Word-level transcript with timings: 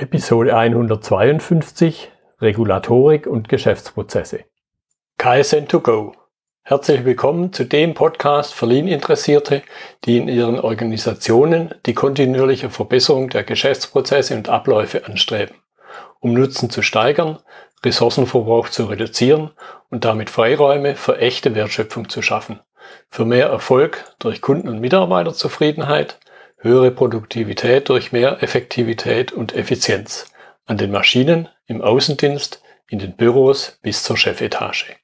Episode 0.00 0.56
152 0.56 2.10
Regulatorik 2.40 3.26
und 3.26 3.50
Geschäftsprozesse. 3.50 4.44
KSN2Go. 5.18 6.14
Herzlich 6.62 7.04
willkommen 7.04 7.52
zu 7.52 7.64
dem 7.64 7.92
Podcast 7.92 8.54
für 8.54 8.64
Lean-Interessierte, 8.64 9.62
die 10.06 10.16
in 10.16 10.28
ihren 10.28 10.58
Organisationen 10.58 11.74
die 11.84 11.92
kontinuierliche 11.92 12.70
Verbesserung 12.70 13.28
der 13.28 13.44
Geschäftsprozesse 13.44 14.34
und 14.36 14.48
Abläufe 14.48 15.04
anstreben, 15.04 15.56
um 16.20 16.32
Nutzen 16.32 16.70
zu 16.70 16.80
steigern, 16.80 17.38
Ressourcenverbrauch 17.84 18.70
zu 18.70 18.86
reduzieren 18.86 19.50
und 19.90 20.06
damit 20.06 20.30
Freiräume 20.30 20.96
für 20.96 21.18
echte 21.18 21.54
Wertschöpfung 21.54 22.08
zu 22.08 22.22
schaffen, 22.22 22.60
für 23.10 23.26
mehr 23.26 23.48
Erfolg 23.48 24.14
durch 24.18 24.40
Kunden- 24.40 24.70
und 24.70 24.80
Mitarbeiterzufriedenheit, 24.80 26.18
höhere 26.62 26.90
Produktivität 26.90 27.88
durch 27.88 28.12
mehr 28.12 28.42
Effektivität 28.42 29.32
und 29.32 29.54
Effizienz 29.54 30.32
an 30.66 30.76
den 30.76 30.90
Maschinen, 30.90 31.48
im 31.66 31.80
Außendienst, 31.82 32.62
in 32.88 32.98
den 32.98 33.16
Büros 33.16 33.78
bis 33.82 34.02
zur 34.02 34.16
Chefetage. 34.16 34.96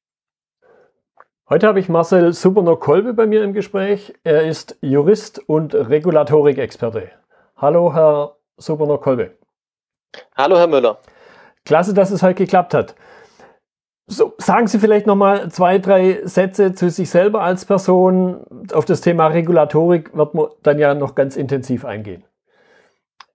Heute 1.49 1.67
habe 1.67 1.81
ich 1.81 1.89
Marcel 1.89 2.33
Suberner-Kolbe 2.33 3.15
bei 3.15 3.27
mir 3.27 3.43
im 3.43 3.53
Gespräch. 3.53 4.13
Er 4.25 4.43
ist 4.43 4.77
Jurist 4.81 5.39
und 5.49 5.75
Regulatorik-Experte. 5.75 7.13
Hallo, 7.57 7.95
Herr 7.95 8.37
Suberner-Kolbe. 8.59 9.39
Hallo, 10.37 10.59
Herr 10.59 10.67
Müller. 10.67 10.99
Klasse, 11.65 11.95
dass 11.95 12.11
es 12.11 12.23
heute 12.23 12.35
geklappt 12.35 12.75
hat. 12.75 12.97
So, 14.17 14.33
sagen 14.39 14.67
Sie 14.67 14.79
vielleicht 14.79 15.07
noch 15.07 15.15
mal 15.15 15.51
zwei, 15.51 15.77
drei 15.77 16.23
Sätze 16.25 16.73
zu 16.73 16.89
sich 16.89 17.11
selber 17.11 17.43
als 17.43 17.67
Person. 17.67 18.47
Auf 18.73 18.87
das 18.87 19.03
Thema 19.03 19.27
Regulatorik 19.27 20.17
wird 20.17 20.33
man 20.33 20.47
dann 20.63 20.79
ja 20.79 20.95
noch 20.95 21.15
ganz 21.15 21.37
intensiv 21.37 21.85
eingehen. 21.85 22.25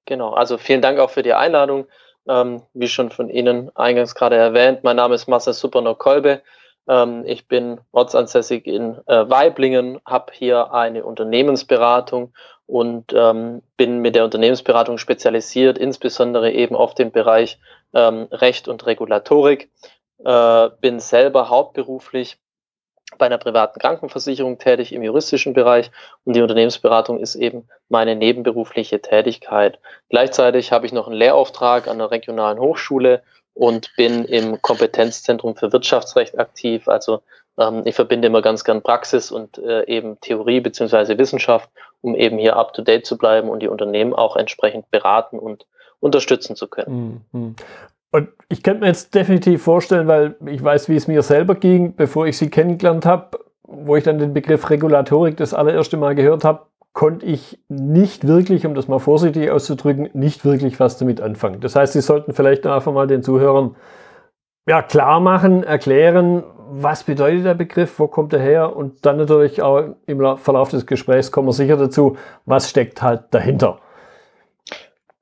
Genau, 0.05 0.33
also 0.33 0.57
vielen 0.57 0.81
Dank 0.81 0.97
auch 0.97 1.11
für 1.11 1.21
die 1.21 1.35
Einladung. 1.35 1.85
Ähm, 2.27 2.63
wie 2.73 2.87
schon 2.87 3.11
von 3.11 3.29
Ihnen 3.29 3.69
eingangs 3.75 4.15
gerade 4.15 4.37
erwähnt, 4.37 4.83
mein 4.83 4.95
Name 4.95 5.13
ist 5.13 5.27
Marcel 5.27 5.53
Superno-Kolbe. 5.53 6.41
Ähm, 6.89 7.25
ich 7.27 7.47
bin 7.47 7.79
ortsansässig 7.91 8.65
in 8.65 8.97
äh, 9.05 9.29
Weiblingen, 9.29 9.99
habe 10.03 10.33
hier 10.33 10.73
eine 10.73 11.05
Unternehmensberatung 11.05 12.33
und 12.65 13.13
ähm, 13.13 13.61
bin 13.77 13.99
mit 13.99 14.15
der 14.15 14.23
Unternehmensberatung 14.23 14.97
spezialisiert, 14.97 15.77
insbesondere 15.77 16.51
eben 16.51 16.75
auf 16.75 16.95
den 16.95 17.11
Bereich 17.11 17.59
ähm, 17.93 18.27
Recht 18.31 18.67
und 18.67 18.87
Regulatorik 18.87 19.69
äh, 20.25 20.69
bin 20.81 20.99
selber 20.99 21.49
hauptberuflich 21.49 22.37
bei 23.17 23.25
einer 23.25 23.37
privaten 23.37 23.79
Krankenversicherung 23.79 24.57
tätig 24.57 24.93
im 24.93 25.03
juristischen 25.03 25.53
Bereich 25.53 25.91
und 26.23 26.35
die 26.35 26.41
Unternehmensberatung 26.41 27.19
ist 27.19 27.35
eben 27.35 27.67
meine 27.89 28.15
nebenberufliche 28.15 29.01
Tätigkeit. 29.01 29.79
Gleichzeitig 30.09 30.71
habe 30.71 30.85
ich 30.85 30.93
noch 30.93 31.07
einen 31.07 31.17
Lehrauftrag 31.17 31.87
an 31.87 31.97
der 31.97 32.11
regionalen 32.11 32.59
Hochschule 32.59 33.21
und 33.53 33.93
bin 33.97 34.25
im 34.25 34.61
Kompetenzzentrum 34.61 35.55
für 35.55 35.73
Wirtschaftsrecht 35.73 36.39
aktiv. 36.39 36.87
Also 36.87 37.21
ähm, 37.57 37.81
ich 37.85 37.95
verbinde 37.95 38.27
immer 38.27 38.41
ganz 38.41 38.63
gern 38.63 38.81
Praxis 38.81 39.29
und 39.29 39.57
äh, 39.57 39.85
eben 39.87 40.19
Theorie 40.21 40.61
beziehungsweise 40.61 41.17
Wissenschaft, 41.17 41.69
um 42.01 42.15
eben 42.15 42.37
hier 42.37 42.55
up-to-date 42.55 43.05
zu 43.05 43.17
bleiben 43.17 43.49
und 43.49 43.59
die 43.59 43.67
Unternehmen 43.67 44.13
auch 44.13 44.37
entsprechend 44.37 44.89
beraten 44.89 45.37
und 45.37 45.65
unterstützen 45.99 46.55
zu 46.55 46.67
können. 46.67 47.25
Und 48.11 48.29
ich 48.49 48.61
könnte 48.61 48.81
mir 48.81 48.87
jetzt 48.87 49.15
definitiv 49.15 49.63
vorstellen, 49.63 50.07
weil 50.07 50.35
ich 50.45 50.61
weiß, 50.63 50.89
wie 50.89 50.95
es 50.95 51.07
mir 51.07 51.21
selber 51.21 51.55
ging, 51.55 51.95
bevor 51.95 52.27
ich 52.27 52.37
sie 52.37 52.49
kennengelernt 52.49 53.05
habe, 53.05 53.39
wo 53.63 53.95
ich 53.95 54.03
dann 54.03 54.19
den 54.19 54.33
Begriff 54.33 54.69
Regulatorik 54.69 55.37
das 55.37 55.53
allererste 55.53 55.95
Mal 55.95 56.15
gehört 56.15 56.43
habe, 56.43 56.65
konnte 56.93 57.25
ich 57.25 57.59
nicht 57.69 58.27
wirklich, 58.27 58.65
um 58.65 58.75
das 58.75 58.89
mal 58.89 58.99
vorsichtig 58.99 59.49
auszudrücken, 59.49 60.09
nicht 60.13 60.43
wirklich 60.43 60.79
was 60.79 60.97
damit 60.97 61.21
anfangen. 61.21 61.61
Das 61.61 61.75
heißt, 61.75 61.93
Sie 61.93 62.01
sollten 62.01 62.33
vielleicht 62.33 62.67
einfach 62.67 62.91
mal 62.91 63.07
den 63.07 63.23
Zuhörern 63.23 63.75
ja, 64.67 64.81
klar 64.81 65.21
machen, 65.21 65.63
erklären, 65.63 66.43
was 66.69 67.03
bedeutet 67.03 67.45
der 67.45 67.53
Begriff, 67.53 67.97
wo 67.99 68.07
kommt 68.07 68.33
er 68.33 68.39
her 68.39 68.75
und 68.75 69.05
dann 69.05 69.17
natürlich 69.17 69.61
auch 69.61 69.95
im 70.05 70.37
Verlauf 70.37 70.69
des 70.69 70.85
Gesprächs 70.85 71.31
kommen 71.31 71.47
wir 71.47 71.53
sicher 71.53 71.77
dazu, 71.77 72.17
was 72.45 72.69
steckt 72.69 73.01
halt 73.01 73.23
dahinter. 73.31 73.79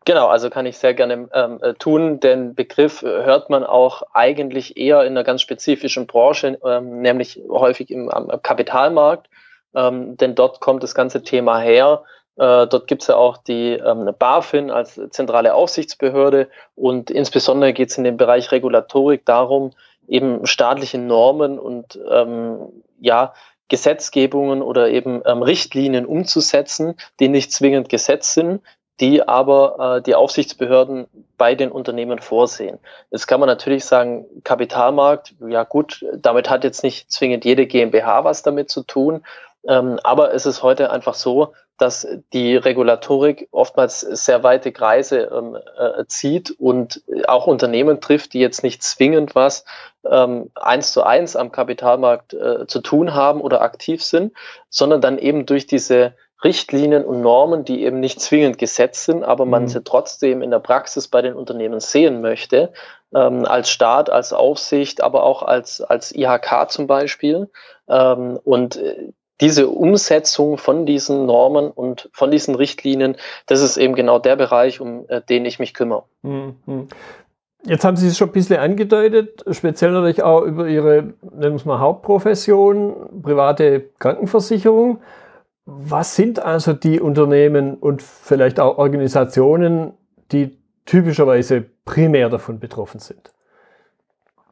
Genau, 0.10 0.26
also 0.26 0.50
kann 0.50 0.66
ich 0.66 0.80
sehr 0.80 0.96
gerne 0.96 1.30
ähm, 1.34 1.60
äh, 1.62 1.76
tun. 1.76 2.20
Den 2.20 2.56
Begriff 2.56 3.04
äh, 3.04 3.06
hört 3.06 3.52
man 3.52 3.64
auch 3.64 4.02
eigentlich 4.12 4.76
eher 4.76 5.04
in 5.04 5.10
einer 5.10 5.24
ganz 5.24 5.44
spezifischen 5.44 6.08
Branche, 6.08 6.58
ähm, 6.66 7.04
nämlich 7.04 7.40
häufig 7.48 7.92
im 7.92 8.10
am 8.10 8.42
Kapitalmarkt, 8.42 9.30
ähm, 9.76 10.18
denn 10.18 10.34
dort 10.34 10.62
kommt 10.62 10.82
das 10.82 10.96
ganze 10.96 11.22
Thema 11.22 11.60
her. 11.60 12.02
Äh, 12.38 12.66
dort 12.66 12.88
gibt 12.88 13.04
es 13.04 13.10
ja 13.10 13.18
auch 13.18 13.38
die 13.38 13.74
ähm, 13.74 14.10
BaFin 14.18 14.72
als 14.72 15.00
zentrale 15.12 15.54
Aufsichtsbehörde 15.54 16.50
und 16.74 17.12
insbesondere 17.12 17.74
geht 17.74 17.92
es 17.92 17.98
in 18.00 18.04
dem 18.04 18.18
Bereich 18.18 18.52
Regulatorik 18.52 19.28
darum, 19.28 19.74
eben 20.08 20.48
staatliche 20.48 20.98
Normen 20.98 21.60
und 21.60 22.00
ähm, 22.10 22.82
ja, 23.00 23.36
Gesetzgebungen 23.68 24.64
oder 24.64 24.90
eben 24.90 25.22
ähm, 25.28 25.44
Richtlinien 25.44 26.08
umzusetzen, 26.08 26.96
die 27.20 27.30
nicht 27.30 27.52
zwingend 27.52 27.90
Gesetz 27.90 28.34
sind, 28.34 28.62
die 29.00 29.28
aber 29.28 29.98
äh, 29.98 30.02
die 30.02 30.16
Aufsichtsbehörden 30.16 31.08
bei 31.38 31.56
den 31.56 31.72
Unternehmen 31.72 32.20
vorsehen. 32.20 32.80
Jetzt 33.12 33.28
kann 33.28 33.40
man 33.40 33.48
natürlich 33.48 33.86
sagen, 33.86 34.26
Kapitalmarkt, 34.44 35.36
ja 35.48 35.64
gut, 35.64 36.06
damit 36.16 36.50
hat 36.50 36.64
jetzt 36.64 36.84
nicht 36.84 37.12
zwingend 37.12 37.46
jede 37.46 37.66
GmbH 37.66 38.24
was 38.24 38.44
damit 38.44 38.70
zu 38.70 38.84
tun, 38.84 39.24
ähm, 39.68 40.00
aber 40.04 40.34
es 40.34 40.46
ist 40.46 40.64
heute 40.64 40.92
einfach 40.92 41.14
so, 41.14 41.54
dass 41.78 42.06
die 42.34 42.58
Regulatorik 42.58 43.48
oftmals 43.52 44.02
sehr 44.02 44.44
weite 44.44 44.74
Kreise 44.74 45.30
ähm, 45.34 45.56
äh, 45.56 46.06
zieht 46.08 46.52
und 46.52 47.02
auch 47.28 47.48
Unternehmen 47.48 48.02
trifft, 48.02 48.34
die 48.34 48.40
jetzt 48.40 48.64
nicht 48.64 48.84
zwingend 48.84 49.34
was 49.34 49.64
ähm, 50.10 50.52
eins 50.56 50.92
zu 50.92 51.04
eins 51.04 51.38
am 51.38 51.52
Kapitalmarkt 51.52 52.34
äh, 52.34 52.68
zu 52.68 52.82
tun 52.82 53.14
haben 53.14 53.40
oder 53.40 53.62
aktiv 53.62 54.04
sind, 54.04 54.34
sondern 54.70 55.00
dann 55.00 55.18
eben 55.18 55.46
durch 55.46 55.68
diese 55.68 56.14
Richtlinien 56.44 57.04
und 57.04 57.22
Normen, 57.22 57.66
die 57.66 57.84
eben 57.84 58.00
nicht 58.00 58.22
zwingend 58.22 58.58
gesetzt 58.58 59.06
sind, 59.06 59.24
aber 59.24 59.46
man 59.46 59.64
mhm. 59.64 59.68
sie 59.68 59.84
trotzdem 59.84 60.42
in 60.42 60.52
der 60.52 60.60
Praxis 60.60 61.08
bei 61.08 61.22
den 61.22 61.34
Unternehmen 61.34 61.80
sehen 61.80 62.22
möchte, 62.22 62.72
ähm, 63.14 63.46
als 63.46 63.70
Staat, 63.70 64.10
als 64.10 64.32
Aufsicht, 64.32 65.02
aber 65.02 65.24
auch 65.24 65.44
als, 65.44 65.82
als 65.82 66.16
IHK 66.16 66.70
zum 66.70 66.88
Beispiel. 66.88 67.50
Ähm, 67.90 68.40
und 68.44 68.78
äh, 68.78 69.12
diese 69.42 69.70
Umsetzung 69.70 70.58
von 70.58 70.86
diesen 70.86 71.26
Normen 71.26 71.72
und 71.72 72.10
von 72.14 72.32
diesen 72.32 72.56
Richtlinien, 72.56 73.16
das 73.46 73.62
ist 73.62 73.78
eben 73.78 73.96
genau 73.96 74.20
der 74.20 74.36
Bereich, 74.36 74.80
um 74.82 75.06
äh, 75.08 75.22
den 75.22 75.46
ich 75.46 75.60
mich 75.60 75.74
kümmere. 75.74 76.04
Mhm. 76.22 76.88
Jetzt 77.66 77.84
haben 77.84 77.98
Sie 77.98 78.08
es 78.08 78.18
schon 78.18 78.30
ein 78.30 78.34
bisschen 78.34 78.60
angedeutet, 78.60 79.44
speziell 79.52 79.92
natürlich 79.92 80.24
auch 80.24 80.44
über 80.44 80.68
Ihre, 80.68 81.14
nennen 81.22 81.42
wir 81.42 81.56
es 81.56 81.66
mal, 81.66 81.80
Hauptprofession, 81.80 83.22
private 83.22 83.90
Krankenversicherung. 84.00 85.02
Was 85.72 86.16
sind 86.16 86.40
also 86.40 86.74
die 86.74 87.00
Unternehmen 87.00 87.76
und 87.76 88.02
vielleicht 88.02 88.60
auch 88.60 88.80
Organisationen, 88.80 89.94
die 90.32 90.58
typischerweise 90.88 91.64
primär 91.86 92.30
davon 92.30 92.60
betroffen 92.60 93.00
sind? 93.00 93.32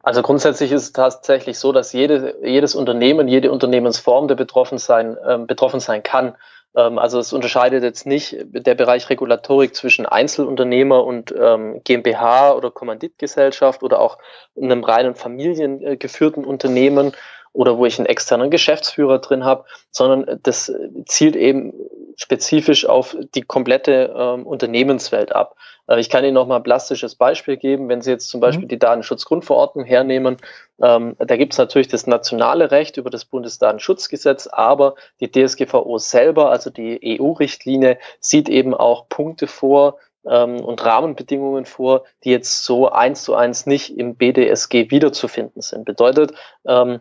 Also 0.04 0.22
grundsätzlich 0.22 0.70
ist 0.70 0.82
es 0.82 0.92
tatsächlich 0.92 1.58
so, 1.58 1.72
dass 1.72 1.92
jede, 1.92 2.36
jedes 2.44 2.76
Unternehmen, 2.76 3.26
jede 3.26 3.50
Unternehmensform, 3.50 4.28
der 4.28 4.36
betroffen 4.36 4.78
sein, 4.78 5.16
ähm, 5.26 5.48
betroffen 5.48 5.80
sein 5.80 6.04
kann. 6.04 6.36
Ähm, 6.76 6.98
also 6.98 7.18
es 7.18 7.32
unterscheidet 7.32 7.82
jetzt 7.82 8.06
nicht 8.06 8.36
der 8.40 8.76
Bereich 8.76 9.10
Regulatorik 9.10 9.74
zwischen 9.74 10.06
Einzelunternehmer 10.06 11.04
und 11.04 11.34
ähm, 11.36 11.80
GmbH 11.82 12.52
oder 12.52 12.70
Kommanditgesellschaft 12.70 13.82
oder 13.82 13.98
auch 13.98 14.18
einem 14.56 14.84
reinen 14.84 15.16
familiengeführten 15.16 16.44
Unternehmen 16.44 17.12
oder 17.58 17.76
wo 17.76 17.86
ich 17.86 17.98
einen 17.98 18.06
externen 18.06 18.52
Geschäftsführer 18.52 19.18
drin 19.18 19.44
habe, 19.44 19.64
sondern 19.90 20.38
das 20.44 20.72
zielt 21.06 21.34
eben 21.34 21.72
spezifisch 22.14 22.86
auf 22.86 23.16
die 23.34 23.42
komplette 23.42 24.14
ähm, 24.16 24.46
Unternehmenswelt 24.46 25.34
ab. 25.34 25.56
Äh, 25.88 25.98
ich 25.98 26.08
kann 26.08 26.22
Ihnen 26.22 26.34
noch 26.34 26.46
mal 26.46 26.58
ein 26.58 26.62
plastisches 26.62 27.16
Beispiel 27.16 27.56
geben. 27.56 27.88
Wenn 27.88 28.00
Sie 28.00 28.12
jetzt 28.12 28.28
zum 28.28 28.40
Beispiel 28.40 28.66
mhm. 28.66 28.68
die 28.68 28.78
Datenschutzgrundverordnung 28.78 29.84
hernehmen, 29.84 30.36
ähm, 30.80 31.16
da 31.18 31.36
gibt 31.36 31.54
es 31.54 31.58
natürlich 31.58 31.88
das 31.88 32.06
nationale 32.06 32.70
Recht 32.70 32.96
über 32.96 33.10
das 33.10 33.24
Bundesdatenschutzgesetz, 33.24 34.46
aber 34.46 34.94
die 35.18 35.28
DSGVO 35.28 35.98
selber, 35.98 36.50
also 36.50 36.70
die 36.70 37.18
EU-Richtlinie, 37.20 37.98
sieht 38.20 38.48
eben 38.48 38.72
auch 38.72 39.08
Punkte 39.08 39.48
vor, 39.48 39.98
ähm, 40.26 40.60
und 40.60 40.84
Rahmenbedingungen 40.84 41.64
vor, 41.64 42.04
die 42.24 42.30
jetzt 42.30 42.64
so 42.64 42.90
eins 42.90 43.22
zu 43.22 43.34
eins 43.34 43.66
nicht 43.66 43.96
im 43.96 44.16
BDSG 44.16 44.90
wiederzufinden 44.90 45.62
sind. 45.62 45.84
Bedeutet, 45.84 46.32
ähm, 46.66 47.00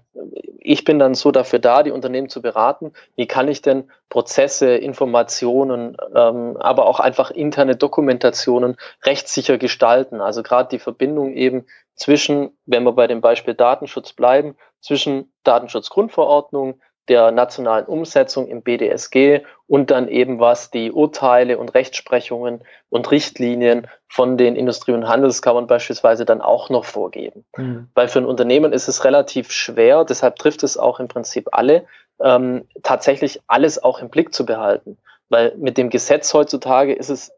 ich 0.59 0.83
bin 0.83 0.99
dann 0.99 1.15
so 1.15 1.31
dafür 1.31 1.59
da, 1.59 1.83
die 1.83 1.91
Unternehmen 1.91 2.29
zu 2.29 2.41
beraten, 2.41 2.93
wie 3.15 3.27
kann 3.27 3.47
ich 3.47 3.61
denn 3.61 3.89
Prozesse, 4.09 4.75
Informationen, 4.75 5.97
ähm, 6.15 6.57
aber 6.57 6.85
auch 6.85 6.99
einfach 6.99 7.31
interne 7.31 7.75
Dokumentationen 7.75 8.77
rechtssicher 9.03 9.57
gestalten. 9.57 10.21
Also 10.21 10.43
gerade 10.43 10.69
die 10.69 10.79
Verbindung 10.79 11.33
eben 11.33 11.65
zwischen, 11.95 12.51
wenn 12.65 12.83
wir 12.83 12.93
bei 12.93 13.07
dem 13.07 13.21
Beispiel 13.21 13.55
Datenschutz 13.55 14.13
bleiben, 14.13 14.55
zwischen 14.79 15.33
Datenschutzgrundverordnung, 15.43 16.79
der 17.09 17.31
nationalen 17.31 17.86
Umsetzung 17.86 18.48
im 18.48 18.62
BDSG 18.62 19.42
und 19.68 19.92
dann 19.92 20.07
eben 20.07 20.39
was 20.39 20.71
die 20.71 20.92
Urteile 20.92 21.57
und 21.57 21.74
Rechtsprechungen 21.74 22.62
und 22.89 23.12
Richtlinien 23.12 23.88
von 24.07 24.38
den 24.38 24.56
Industrie- 24.56 24.94
und 24.94 25.07
Handelskammern 25.07 25.68
beispielsweise 25.68 26.25
dann 26.25 26.42
auch 26.42 26.69
noch 26.69 26.86
vorgeben. 26.86 27.45
Mhm. 27.56 27.89
Weil 27.94 28.07
für 28.07 28.19
ein 28.19 28.25
Unternehmen 28.25 28.74
ist 28.74 28.88
es 28.88 29.04
relativ 29.04 29.51
schwer, 29.51 30.06
deshalb 30.06 30.38
trifft 30.38 30.63
es 30.63 30.77
auch 30.77 31.00
im 31.00 31.07
Prinzip 31.07 31.50
alle, 31.51 31.86
ähm, 32.19 32.68
tatsächlich 32.83 33.42
alles 33.48 33.81
auch 33.81 34.00
im 34.00 34.10
Blick 34.10 34.33
zu 34.33 34.45
behalten. 34.45 34.98
Weil 35.30 35.53
mit 35.57 35.77
dem 35.77 35.89
Gesetz 35.89 36.33
heutzutage 36.33 36.94
ist 36.94 37.10
es 37.10 37.31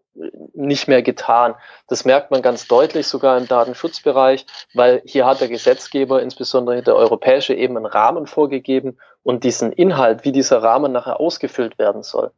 nicht 0.53 0.88
mehr 0.88 1.01
getan. 1.01 1.56
Das 1.88 2.06
merkt 2.06 2.31
man 2.31 2.41
ganz 2.41 2.67
deutlich 2.67 3.07
sogar 3.07 3.38
im 3.38 3.47
Datenschutzbereich, 3.47 4.45
weil 4.73 5.01
hier 5.06 5.25
hat 5.25 5.41
der 5.41 5.47
Gesetzgeber, 5.47 6.21
insbesondere 6.21 6.81
der 6.81 6.95
europäische, 6.95 7.53
eben 7.53 7.77
einen 7.77 7.85
Rahmen 7.85 8.27
vorgegeben 8.27 8.97
und 9.23 9.44
diesen 9.44 9.71
Inhalt, 9.71 10.25
wie 10.25 10.31
dieser 10.31 10.61
Rahmen 10.61 10.91
nachher 10.91 11.19
ausgefüllt 11.19 11.77
werden 11.79 12.03
soll. 12.03 12.31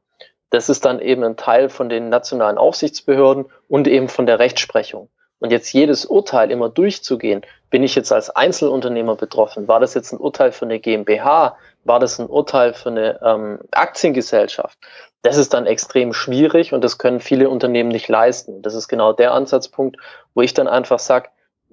Das 0.50 0.70
ist 0.70 0.86
dann 0.86 1.00
eben 1.00 1.24
ein 1.24 1.38
Teil 1.38 1.70
von 1.70 1.90
den 1.90 2.10
nationalen 2.10 2.58
Aufsichtsbehörden 2.58 3.46
und 3.68 3.88
eben 3.88 4.10
von 4.10 4.26
der 4.26 4.40
Rechtsprechung. 4.40 5.10
Und 5.42 5.52
jetzt 5.52 5.74
jedes 5.74 6.06
Urteil 6.06 6.52
immer 6.52 6.70
durchzugehen, 6.70 7.42
bin 7.72 7.82
ich 7.82 7.96
jetzt 7.96 8.12
als 8.12 8.30
Einzelunternehmer 8.30 9.16
betroffen? 9.16 9.68
War 9.68 9.80
das 9.80 9.96
jetzt 9.96 10.14
ein 10.14 10.20
Urteil 10.20 10.52
für 10.52 10.66
eine 10.66 10.80
GmbH? 10.80 11.58
War 11.84 12.00
das 12.00 12.20
ein 12.20 12.28
Urteil 12.28 12.76
für 12.76 12.90
eine 12.90 13.20
ähm, 13.24 13.60
Aktiengesellschaft? 13.72 14.78
Das 15.24 15.38
ist 15.38 15.56
dann 15.56 15.66
extrem 15.66 16.14
schwierig 16.14 16.74
und 16.74 16.84
das 16.84 17.00
können 17.00 17.20
viele 17.20 17.50
Unternehmen 17.50 17.90
nicht 17.90 18.08
leisten. 18.08 18.62
Das 18.62 18.76
ist 18.76 18.88
genau 18.88 19.14
der 19.14 19.34
Ansatzpunkt, 19.34 19.98
wo 20.36 20.42
ich 20.42 20.54
dann 20.54 20.68
einfach 20.68 21.00
sage, 21.00 21.30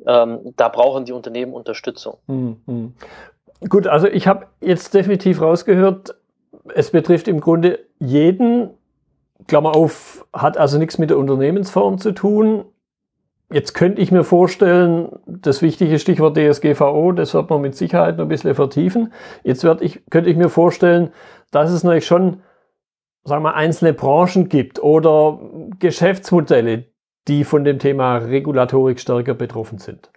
ähm, 0.06 0.54
da 0.56 0.68
brauchen 0.68 1.04
die 1.04 1.12
Unternehmen 1.12 1.52
Unterstützung. 1.52 2.16
Mhm. 2.26 2.94
Gut, 3.68 3.86
also 3.86 4.06
ich 4.06 4.26
habe 4.26 4.46
jetzt 4.62 4.94
definitiv 4.94 5.42
rausgehört, 5.42 6.14
es 6.74 6.90
betrifft 6.90 7.28
im 7.28 7.40
Grunde 7.40 7.80
jeden, 7.98 8.70
Klammer 9.46 9.76
auf, 9.76 10.26
hat 10.32 10.56
also 10.56 10.78
nichts 10.78 10.96
mit 10.96 11.10
der 11.10 11.18
Unternehmensform 11.18 11.98
zu 11.98 12.12
tun. 12.12 12.64
Jetzt 13.50 13.72
könnte 13.72 14.02
ich 14.02 14.12
mir 14.12 14.24
vorstellen, 14.24 15.10
das 15.26 15.62
wichtige 15.62 15.98
Stichwort 15.98 16.36
DSGVO, 16.36 17.12
das 17.12 17.32
wird 17.32 17.48
man 17.48 17.62
mit 17.62 17.76
Sicherheit 17.76 18.16
noch 18.16 18.26
ein 18.26 18.28
bisschen 18.28 18.54
vertiefen. 18.54 19.12
Jetzt 19.42 19.64
werd 19.64 19.80
ich, 19.80 20.02
könnte 20.10 20.28
ich 20.28 20.36
mir 20.36 20.50
vorstellen, 20.50 21.12
dass 21.50 21.70
es 21.70 21.82
natürlich 21.82 22.06
schon 22.06 22.42
sagen 23.28 23.44
wir, 23.44 23.54
einzelne 23.54 23.92
Branchen 23.92 24.48
gibt 24.48 24.82
oder 24.82 25.38
Geschäftsmodelle, 25.78 26.84
die 27.28 27.44
von 27.44 27.62
dem 27.62 27.78
Thema 27.78 28.16
Regulatorik 28.16 28.98
stärker 28.98 29.34
betroffen 29.34 29.78
sind? 29.78 30.10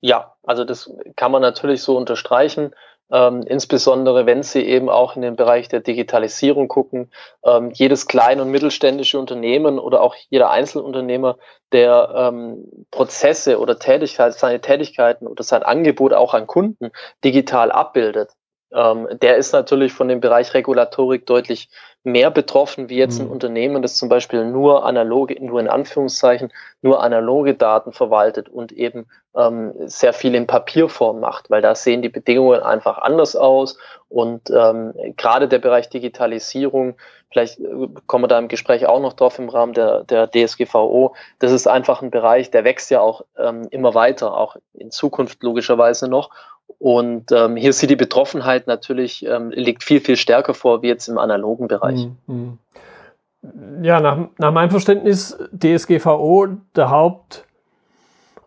Ja, 0.00 0.36
also 0.44 0.64
das 0.64 0.90
kann 1.16 1.32
man 1.32 1.42
natürlich 1.42 1.82
so 1.82 1.96
unterstreichen. 1.96 2.72
Ähm, 3.10 3.44
insbesondere 3.46 4.26
wenn 4.26 4.42
Sie 4.42 4.62
eben 4.62 4.88
auch 4.88 5.14
in 5.14 5.22
den 5.22 5.36
Bereich 5.36 5.68
der 5.68 5.80
Digitalisierung 5.80 6.68
gucken. 6.68 7.12
Ähm, 7.44 7.70
jedes 7.72 8.06
kleine 8.06 8.42
und 8.42 8.50
mittelständische 8.50 9.18
Unternehmen 9.18 9.78
oder 9.78 10.00
auch 10.00 10.16
jeder 10.28 10.50
Einzelunternehmer, 10.50 11.36
der 11.72 12.12
ähm, 12.16 12.86
Prozesse 12.90 13.60
oder 13.60 13.78
Tätigkeit, 13.78 14.34
seine 14.34 14.60
Tätigkeiten 14.60 15.26
oder 15.26 15.44
sein 15.44 15.62
Angebot 15.62 16.12
auch 16.12 16.34
an 16.34 16.46
Kunden 16.46 16.90
digital 17.24 17.70
abbildet, 17.70 18.32
ähm, 18.76 19.08
der 19.22 19.36
ist 19.36 19.52
natürlich 19.52 19.92
von 19.92 20.08
dem 20.08 20.20
Bereich 20.20 20.52
Regulatorik 20.52 21.26
deutlich 21.26 21.70
mehr 22.04 22.30
betroffen 22.30 22.88
wie 22.88 22.98
jetzt 22.98 23.18
ein 23.18 23.26
mhm. 23.26 23.32
Unternehmen, 23.32 23.82
das 23.82 23.96
zum 23.96 24.08
Beispiel 24.08 24.44
nur 24.44 24.84
analoge, 24.84 25.44
nur 25.44 25.58
in 25.58 25.68
Anführungszeichen, 25.68 26.52
nur 26.80 27.02
analoge 27.02 27.54
Daten 27.54 27.92
verwaltet 27.92 28.48
und 28.48 28.70
eben 28.70 29.06
ähm, 29.34 29.72
sehr 29.86 30.12
viel 30.12 30.36
in 30.36 30.46
Papierform 30.46 31.18
macht, 31.18 31.50
weil 31.50 31.62
da 31.62 31.74
sehen 31.74 32.02
die 32.02 32.08
Bedingungen 32.08 32.60
einfach 32.60 32.98
anders 32.98 33.34
aus 33.34 33.76
und 34.08 34.50
ähm, 34.50 34.92
gerade 35.16 35.48
der 35.48 35.58
Bereich 35.58 35.88
Digitalisierung, 35.88 36.96
vielleicht 37.32 37.58
äh, 37.58 37.88
kommen 38.06 38.24
wir 38.24 38.28
da 38.28 38.38
im 38.38 38.48
Gespräch 38.48 38.86
auch 38.86 39.00
noch 39.00 39.14
drauf 39.14 39.40
im 39.40 39.48
Rahmen 39.48 39.72
der, 39.72 40.04
der 40.04 40.30
DSGVO, 40.30 41.16
das 41.40 41.50
ist 41.50 41.66
einfach 41.66 42.02
ein 42.02 42.12
Bereich, 42.12 42.52
der 42.52 42.62
wächst 42.62 42.90
ja 42.90 43.00
auch 43.00 43.22
ähm, 43.36 43.66
immer 43.72 43.94
weiter, 43.94 44.36
auch 44.36 44.56
in 44.74 44.92
Zukunft 44.92 45.42
logischerweise 45.42 46.08
noch 46.08 46.30
und 46.78 47.32
ähm, 47.32 47.56
hier 47.56 47.72
sieht 47.72 47.90
die 47.90 47.96
Betroffenheit 47.96 48.66
natürlich, 48.66 49.24
ähm, 49.26 49.50
liegt 49.50 49.82
viel, 49.82 50.00
viel 50.00 50.16
stärker 50.16 50.54
vor 50.54 50.82
wie 50.82 50.88
jetzt 50.88 51.08
im 51.08 51.18
analogen 51.18 51.68
Bereich. 51.68 52.08
Mhm. 52.26 52.58
Ja, 53.82 54.00
nach, 54.00 54.28
nach 54.38 54.52
meinem 54.52 54.70
Verständnis 54.70 55.38
DSGVO, 55.52 56.48
der 56.74 56.90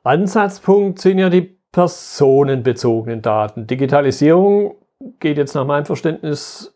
Hauptansatzpunkt 0.03 0.99
sind 0.99 1.19
ja 1.19 1.29
die 1.29 1.57
personenbezogenen 1.71 3.21
Daten. 3.21 3.65
Digitalisierung 3.67 4.75
geht 5.19 5.37
jetzt 5.37 5.55
nach 5.55 5.65
meinem 5.65 5.85
Verständnis 5.85 6.75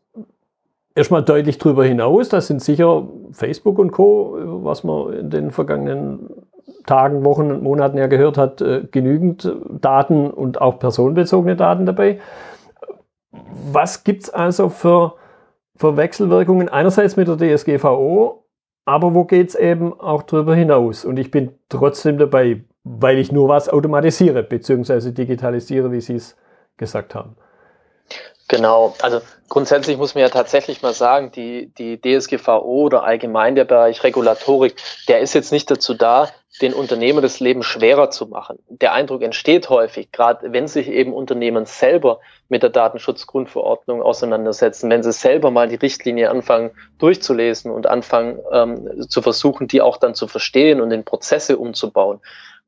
erstmal 0.95 1.23
deutlich 1.23 1.57
darüber 1.57 1.83
hinaus. 1.85 2.29
Das 2.29 2.47
sind 2.47 2.61
sicher 2.61 3.07
Facebook 3.31 3.79
und 3.79 3.91
Co., 3.91 4.37
was 4.63 4.83
man 4.83 5.13
in 5.13 5.29
den 5.29 5.51
vergangenen 5.51 6.29
Tagen, 6.85 7.23
Wochen 7.25 7.51
und 7.51 7.63
Monaten 7.63 7.97
ja 7.97 8.07
gehört 8.07 8.37
hat, 8.37 8.61
äh, 8.61 8.83
genügend 8.91 9.51
Daten 9.69 10.29
und 10.29 10.61
auch 10.61 10.79
personenbezogene 10.79 11.55
Daten 11.55 11.85
dabei. 11.85 12.19
Was 13.71 14.03
gibt 14.03 14.23
es 14.23 14.29
also 14.29 14.69
für, 14.69 15.15
für 15.75 15.97
Wechselwirkungen 15.97 16.69
einerseits 16.69 17.15
mit 17.15 17.27
der 17.27 17.37
DSGVO, 17.37 18.45
aber 18.85 19.13
wo 19.13 19.23
geht 19.23 19.49
es 19.49 19.55
eben 19.55 19.99
auch 19.99 20.23
darüber 20.23 20.55
hinaus? 20.55 21.05
Und 21.05 21.17
ich 21.17 21.31
bin 21.31 21.53
trotzdem 21.69 22.17
dabei, 22.17 22.63
weil 22.83 23.17
ich 23.17 23.31
nur 23.31 23.47
was 23.47 23.69
automatisiere 23.69 24.43
bzw. 24.43 25.11
digitalisiere, 25.11 25.91
wie 25.91 26.01
Sie 26.01 26.15
es 26.15 26.35
gesagt 26.77 27.15
haben. 27.15 27.35
Genau, 28.49 28.95
also 29.01 29.21
grundsätzlich 29.49 29.97
muss 29.97 30.15
man 30.15 30.23
ja 30.23 30.29
tatsächlich 30.29 30.81
mal 30.81 30.93
sagen, 30.93 31.31
die, 31.31 31.71
die 31.77 31.99
DSGVO 31.99 32.83
oder 32.83 33.03
allgemein 33.03 33.55
der 33.55 33.65
Bereich 33.65 34.03
Regulatorik, 34.03 34.75
der 35.07 35.21
ist 35.21 35.33
jetzt 35.33 35.51
nicht 35.51 35.71
dazu 35.71 35.93
da, 35.93 36.29
den 36.61 36.73
Unternehmen 36.73 37.21
das 37.21 37.39
Leben 37.39 37.63
schwerer 37.63 38.11
zu 38.11 38.27
machen. 38.27 38.59
Der 38.69 38.93
Eindruck 38.93 39.23
entsteht 39.23 39.69
häufig, 39.69 40.11
gerade 40.11 40.53
wenn 40.53 40.67
sich 40.67 40.87
eben 40.87 41.13
Unternehmen 41.13 41.65
selber 41.65 42.19
mit 42.47 42.61
der 42.61 42.69
Datenschutzgrundverordnung 42.69 44.03
auseinandersetzen, 44.03 44.89
wenn 44.89 45.01
sie 45.01 45.13
selber 45.13 45.49
mal 45.49 45.67
die 45.67 45.75
Richtlinie 45.75 46.29
anfangen 46.29 46.71
durchzulesen 46.99 47.71
und 47.71 47.87
anfangen 47.87 48.39
ähm, 48.51 49.07
zu 49.09 49.23
versuchen, 49.23 49.67
die 49.67 49.81
auch 49.81 49.97
dann 49.97 50.13
zu 50.13 50.27
verstehen 50.27 50.79
und 50.79 50.91
in 50.91 51.03
Prozesse 51.03 51.57
umzubauen. 51.57 52.19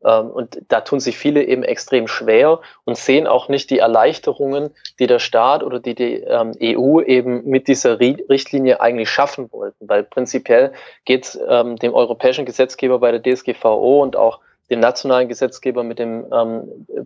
Ähm, 0.06 0.30
und 0.30 0.60
da 0.68 0.82
tun 0.82 1.00
sich 1.00 1.18
viele 1.18 1.44
eben 1.44 1.64
extrem 1.64 2.08
schwer 2.08 2.60
und 2.84 2.98
sehen 2.98 3.28
auch 3.28 3.50
nicht 3.50 3.70
die 3.70 3.80
Erleichterungen, 3.80 4.70
die 5.00 5.08
der 5.08 5.20
Staat 5.20 5.64
oder 5.64 5.80
die 5.80 5.96
die 5.96 6.22
ähm, 6.22 6.52
EU 6.62 7.02
eben 7.02 7.44
mit 7.46 7.68
dieser 7.68 8.00
Richtlinie 8.00 8.80
eigentlich 8.80 9.10
schaffen 9.10 9.52
wollten. 9.52 9.90
Weil 9.90 10.04
prinzipiell 10.04 10.74
geht 11.06 11.26
es 11.26 11.40
ähm, 11.48 11.78
dem 11.78 11.94
europäischen 11.94 12.46
Gesetzgeber 12.46 13.00
bei 13.00 13.18
der 13.18 13.22
DSGVO 13.22 14.04
und 14.04 14.16
auch 14.16 14.40
dem 14.70 14.80
nationalen 14.80 15.28
Gesetzgeber 15.28 15.84
mit 15.84 16.00
dem 16.00 16.26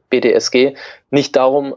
BDSG 0.10 0.76
nicht 1.10 1.36
darum, 1.36 1.76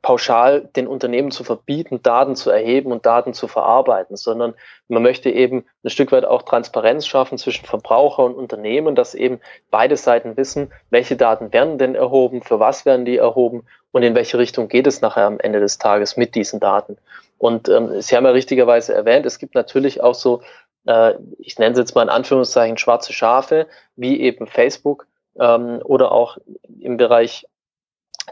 pauschal 0.00 0.62
den 0.76 0.86
Unternehmen 0.86 1.30
zu 1.30 1.44
verbieten, 1.44 2.00
Daten 2.02 2.36
zu 2.36 2.50
erheben 2.50 2.90
und 2.90 3.04
Daten 3.04 3.34
zu 3.34 3.48
verarbeiten, 3.48 4.16
sondern 4.16 4.54
man 4.88 5.02
möchte 5.02 5.30
eben 5.30 5.66
ein 5.84 5.90
Stück 5.90 6.10
weit 6.10 6.24
auch 6.24 6.42
Transparenz 6.42 7.06
schaffen 7.06 7.36
zwischen 7.36 7.66
Verbraucher 7.66 8.24
und 8.24 8.34
Unternehmen, 8.34 8.94
dass 8.94 9.14
eben 9.14 9.40
beide 9.70 9.96
Seiten 9.96 10.36
wissen, 10.38 10.72
welche 10.88 11.16
Daten 11.16 11.52
werden 11.52 11.76
denn 11.76 11.94
erhoben, 11.94 12.42
für 12.42 12.60
was 12.60 12.86
werden 12.86 13.04
die 13.04 13.18
erhoben 13.18 13.66
und 13.92 14.02
in 14.02 14.14
welche 14.14 14.38
Richtung 14.38 14.68
geht 14.68 14.86
es 14.86 15.02
nachher 15.02 15.26
am 15.26 15.38
Ende 15.38 15.60
des 15.60 15.76
Tages 15.76 16.16
mit 16.16 16.34
diesen 16.34 16.60
Daten. 16.60 16.96
Und 17.36 17.68
ähm, 17.68 18.00
Sie 18.00 18.16
haben 18.16 18.24
ja 18.24 18.30
richtigerweise 18.30 18.94
erwähnt, 18.94 19.26
es 19.26 19.38
gibt 19.38 19.54
natürlich 19.54 20.02
auch 20.02 20.14
so, 20.14 20.40
äh, 20.86 21.14
ich 21.38 21.58
nenne 21.58 21.72
es 21.72 21.78
jetzt 21.78 21.94
mal 21.94 22.02
in 22.02 22.08
Anführungszeichen 22.08 22.78
schwarze 22.78 23.12
Schafe, 23.12 23.66
wie 23.96 24.20
eben 24.20 24.46
Facebook 24.46 25.06
ähm, 25.38 25.80
oder 25.84 26.10
auch 26.12 26.38
im 26.80 26.96
Bereich 26.96 27.46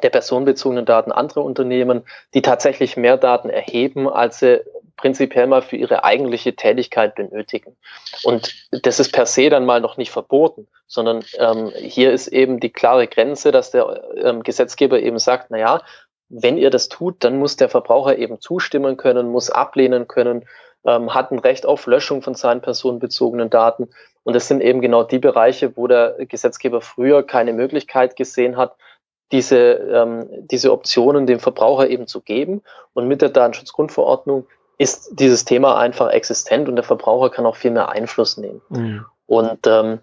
der 0.03 0.11
personenbezogenen 0.11 0.85
Daten 0.85 1.13
andere 1.13 1.41
Unternehmen, 1.41 2.03
die 2.35 2.43
tatsächlich 2.43 2.97
mehr 2.97 3.17
Daten 3.17 3.51
erheben, 3.51 4.09
als 4.09 4.39
sie 4.39 4.63
prinzipiell 4.97 5.47
mal 5.47 5.63
für 5.63 5.77
ihre 5.77 6.05
eigentliche 6.05 6.57
Tätigkeit 6.57 7.15
benötigen. 7.15 7.77
Und 8.25 8.55
das 8.71 8.99
ist 8.99 9.13
per 9.13 9.27
se 9.27 9.51
dann 9.51 9.67
mal 9.67 9.81
noch 9.81 9.97
nicht 9.97 10.11
verboten, 10.11 10.67
sondern 10.87 11.25
ähm, 11.39 11.71
hier 11.77 12.13
ist 12.13 12.29
eben 12.29 12.61
die 12.61 12.73
klare 12.73 13.07
Grenze, 13.07 13.53
dass 13.53 13.71
der 13.71 14.03
ähm, 14.17 14.43
Gesetzgeber 14.43 15.01
eben 15.01 15.19
sagt, 15.19 15.51
na 15.51 15.59
ja, 15.59 15.83
wenn 16.29 16.59
ihr 16.59 16.71
das 16.71 16.89
tut, 16.89 17.23
dann 17.23 17.39
muss 17.39 17.57
der 17.57 17.69
Verbraucher 17.69 18.19
eben 18.19 18.41
zustimmen 18.41 18.97
können, 18.97 19.29
muss 19.29 19.51
ablehnen 19.51 20.09
können, 20.09 20.47
ähm, 20.85 21.15
hat 21.15 21.31
ein 21.31 21.39
Recht 21.39 21.67
auf 21.67 21.87
Löschung 21.87 22.23
von 22.23 22.35
seinen 22.35 22.63
personenbezogenen 22.63 23.51
Daten. 23.51 23.91
Und 24.25 24.35
das 24.35 24.49
sind 24.49 24.61
eben 24.61 24.81
genau 24.81 25.05
die 25.05 25.19
Bereiche, 25.19 25.77
wo 25.77 25.87
der 25.87 26.17
Gesetzgeber 26.27 26.81
früher 26.81 27.23
keine 27.23 27.53
Möglichkeit 27.53 28.17
gesehen 28.17 28.57
hat, 28.57 28.77
diese, 29.33 29.57
ähm, 29.59 30.29
diese 30.51 30.73
Optionen 30.73 31.27
dem 31.27 31.41
Verbraucher 31.41 31.89
eben 31.89 32.07
zu 32.07 32.21
geben. 32.21 32.63
Und 32.95 33.09
mit 33.09 33.23
der 33.23 33.31
Datenschutzgrundverordnung 33.31 34.47
ist 34.79 35.19
dieses 35.19 35.45
Thema 35.45 35.79
einfach 35.79 36.11
existent 36.11 36.69
und 36.69 36.77
der 36.77 36.85
Verbraucher 36.85 37.31
kann 37.31 37.47
auch 37.47 37.57
viel 37.57 37.71
mehr 37.71 37.89
Einfluss 37.89 38.37
nehmen. 38.37 38.63
Mhm. 38.69 39.07
Und 39.27 39.67
ähm, 39.67 40.01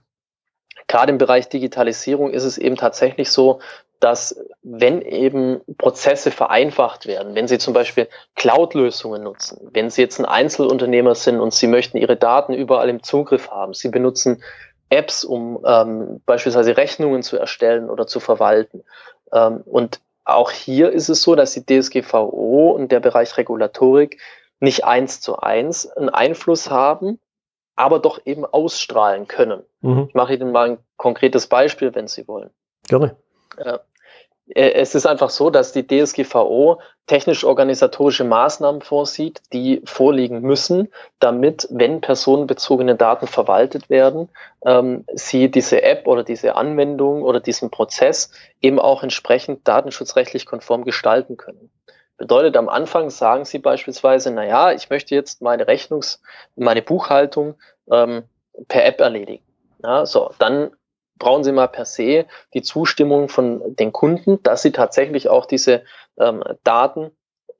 gerade 0.88 1.12
im 1.12 1.18
Bereich 1.18 1.48
Digitalisierung 1.50 2.32
ist 2.32 2.44
es 2.44 2.58
eben 2.58 2.76
tatsächlich 2.76 3.30
so, 3.30 3.60
dass 4.00 4.38
wenn 4.64 5.02
eben 5.02 5.62
Prozesse 5.78 6.30
vereinfacht 6.30 7.06
werden, 7.08 7.36
wenn 7.36 7.48
Sie 7.48 7.58
zum 7.58 7.74
Beispiel 7.74 8.10
Cloud-Lösungen 8.36 9.24
nutzen, 9.24 9.70
wenn 9.72 9.90
Sie 9.90 10.02
jetzt 10.02 10.20
ein 10.20 10.26
Einzelunternehmer 10.26 11.16
sind 11.16 11.40
und 11.40 11.54
Sie 11.54 11.68
möchten 11.68 11.98
Ihre 11.98 12.18
Daten 12.18 12.54
überall 12.54 12.90
im 12.90 13.02
Zugriff 13.02 13.50
haben, 13.50 13.74
Sie 13.74 13.88
benutzen 13.88 14.44
Apps, 14.90 15.24
um 15.24 15.64
ähm, 15.66 16.22
beispielsweise 16.26 16.78
Rechnungen 16.78 17.24
zu 17.24 17.38
erstellen 17.38 17.90
oder 17.90 18.08
zu 18.08 18.20
verwalten. 18.20 18.84
Ähm, 19.32 19.62
und 19.66 20.00
auch 20.26 20.52
hier 20.52 20.92
ist 20.92 21.10
es 21.10 21.22
so, 21.22 21.36
dass 21.36 21.54
die 21.54 21.66
DSGVO 21.66 22.72
und 22.72 22.92
der 22.92 23.00
Bereich 23.00 23.38
Regulatorik 23.38 24.22
nicht 24.60 24.86
eins 24.86 25.20
zu 25.20 25.40
eins 25.40 25.88
einen 25.88 26.10
Einfluss 26.10 26.70
haben, 26.70 27.20
aber 27.76 28.00
doch 28.00 28.22
eben 28.26 28.46
ausstrahlen 28.46 29.28
können. 29.28 29.64
Mhm. 29.82 30.06
Ich 30.10 30.14
mache 30.14 30.34
Ihnen 30.34 30.52
mal 30.52 30.72
ein 30.72 30.78
konkretes 30.96 31.48
Beispiel, 31.48 31.94
wenn 31.96 32.08
Sie 32.08 32.28
wollen. 32.28 32.52
Gerne. 32.88 33.16
Äh, 33.58 33.80
es 34.48 34.94
ist 34.94 35.06
einfach 35.06 35.30
so, 35.30 35.50
dass 35.50 35.72
die 35.72 35.88
DSGVO 35.88 36.82
technisch-organisatorische 37.08 38.24
Maßnahmen 38.24 38.82
vorsieht, 38.82 39.42
die 39.54 39.82
vorliegen 39.86 40.42
müssen, 40.42 40.90
damit, 41.20 41.68
wenn 41.72 42.02
personenbezogene 42.02 42.96
Daten 42.96 43.28
verwaltet 43.28 43.90
werden, 43.90 44.30
ähm, 44.66 45.06
sie 45.14 45.50
diese 45.50 45.82
App 45.84 46.08
oder 46.08 46.24
diese 46.24 46.56
Anwendung 46.56 47.24
oder 47.24 47.40
diesen 47.40 47.72
Prozess 47.72 48.32
eben 48.62 48.80
auch 48.80 49.04
entsprechend 49.04 49.68
datenschutzrechtlich 49.68 50.46
konform 50.46 50.84
gestalten 50.84 51.38
können. 51.38 51.70
Bedeutet, 52.18 52.56
am 52.58 52.70
Anfang 52.70 53.10
sagen 53.10 53.44
Sie 53.44 53.60
beispielsweise, 53.60 54.32
na 54.32 54.46
ja, 54.46 54.72
ich 54.72 54.90
möchte 54.90 55.16
jetzt 55.16 55.42
meine 55.42 55.68
Rechnungs-, 55.68 56.22
meine 56.56 56.82
Buchhaltung 56.82 57.56
ähm, 57.92 58.24
per 58.68 58.86
App 58.86 59.02
erledigen. 59.02 59.44
Ja, 59.84 60.06
so, 60.06 60.32
dann 60.40 60.72
brauchen 61.24 61.46
Sie 61.46 61.54
mal 61.54 61.68
per 61.68 61.86
se 61.86 62.26
die 62.54 62.62
Zustimmung 62.62 63.30
von 63.30 63.76
den 63.78 63.94
Kunden, 63.94 64.44
dass 64.44 64.62
sie 64.62 64.74
tatsächlich 64.74 65.30
auch 65.30 65.46
diese 65.46 65.84
ähm, 66.20 66.44
Daten 66.66 67.12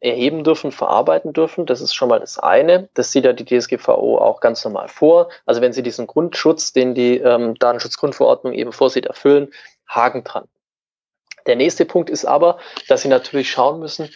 erheben 0.02 0.44
dürfen, 0.44 0.74
verarbeiten 0.74 1.32
dürfen. 1.32 1.66
Das 1.66 1.80
ist 1.80 1.94
schon 1.94 2.10
mal 2.10 2.20
das 2.20 2.38
eine. 2.38 2.90
Das 2.94 3.14
sieht 3.14 3.24
ja 3.24 3.32
die 3.32 3.46
DSGVO 3.46 4.18
auch 4.18 4.42
ganz 4.42 4.66
normal 4.66 4.90
vor. 4.90 5.30
Also 5.46 5.62
wenn 5.62 5.72
Sie 5.72 5.82
diesen 5.82 6.08
Grundschutz, 6.08 6.74
den 6.74 6.94
die 6.94 7.20
ähm, 7.20 7.56
Datenschutzgrundverordnung 7.56 8.52
eben 8.54 8.74
vorsieht, 8.74 9.06
erfüllen, 9.06 9.54
Haken 9.88 10.26
dran. 10.26 10.50
Der 11.48 11.56
nächste 11.56 11.86
Punkt 11.86 12.10
ist 12.10 12.26
aber, 12.26 12.58
dass 12.90 13.04
Sie 13.04 13.08
natürlich 13.08 13.50
schauen 13.50 13.80
müssen, 13.80 14.10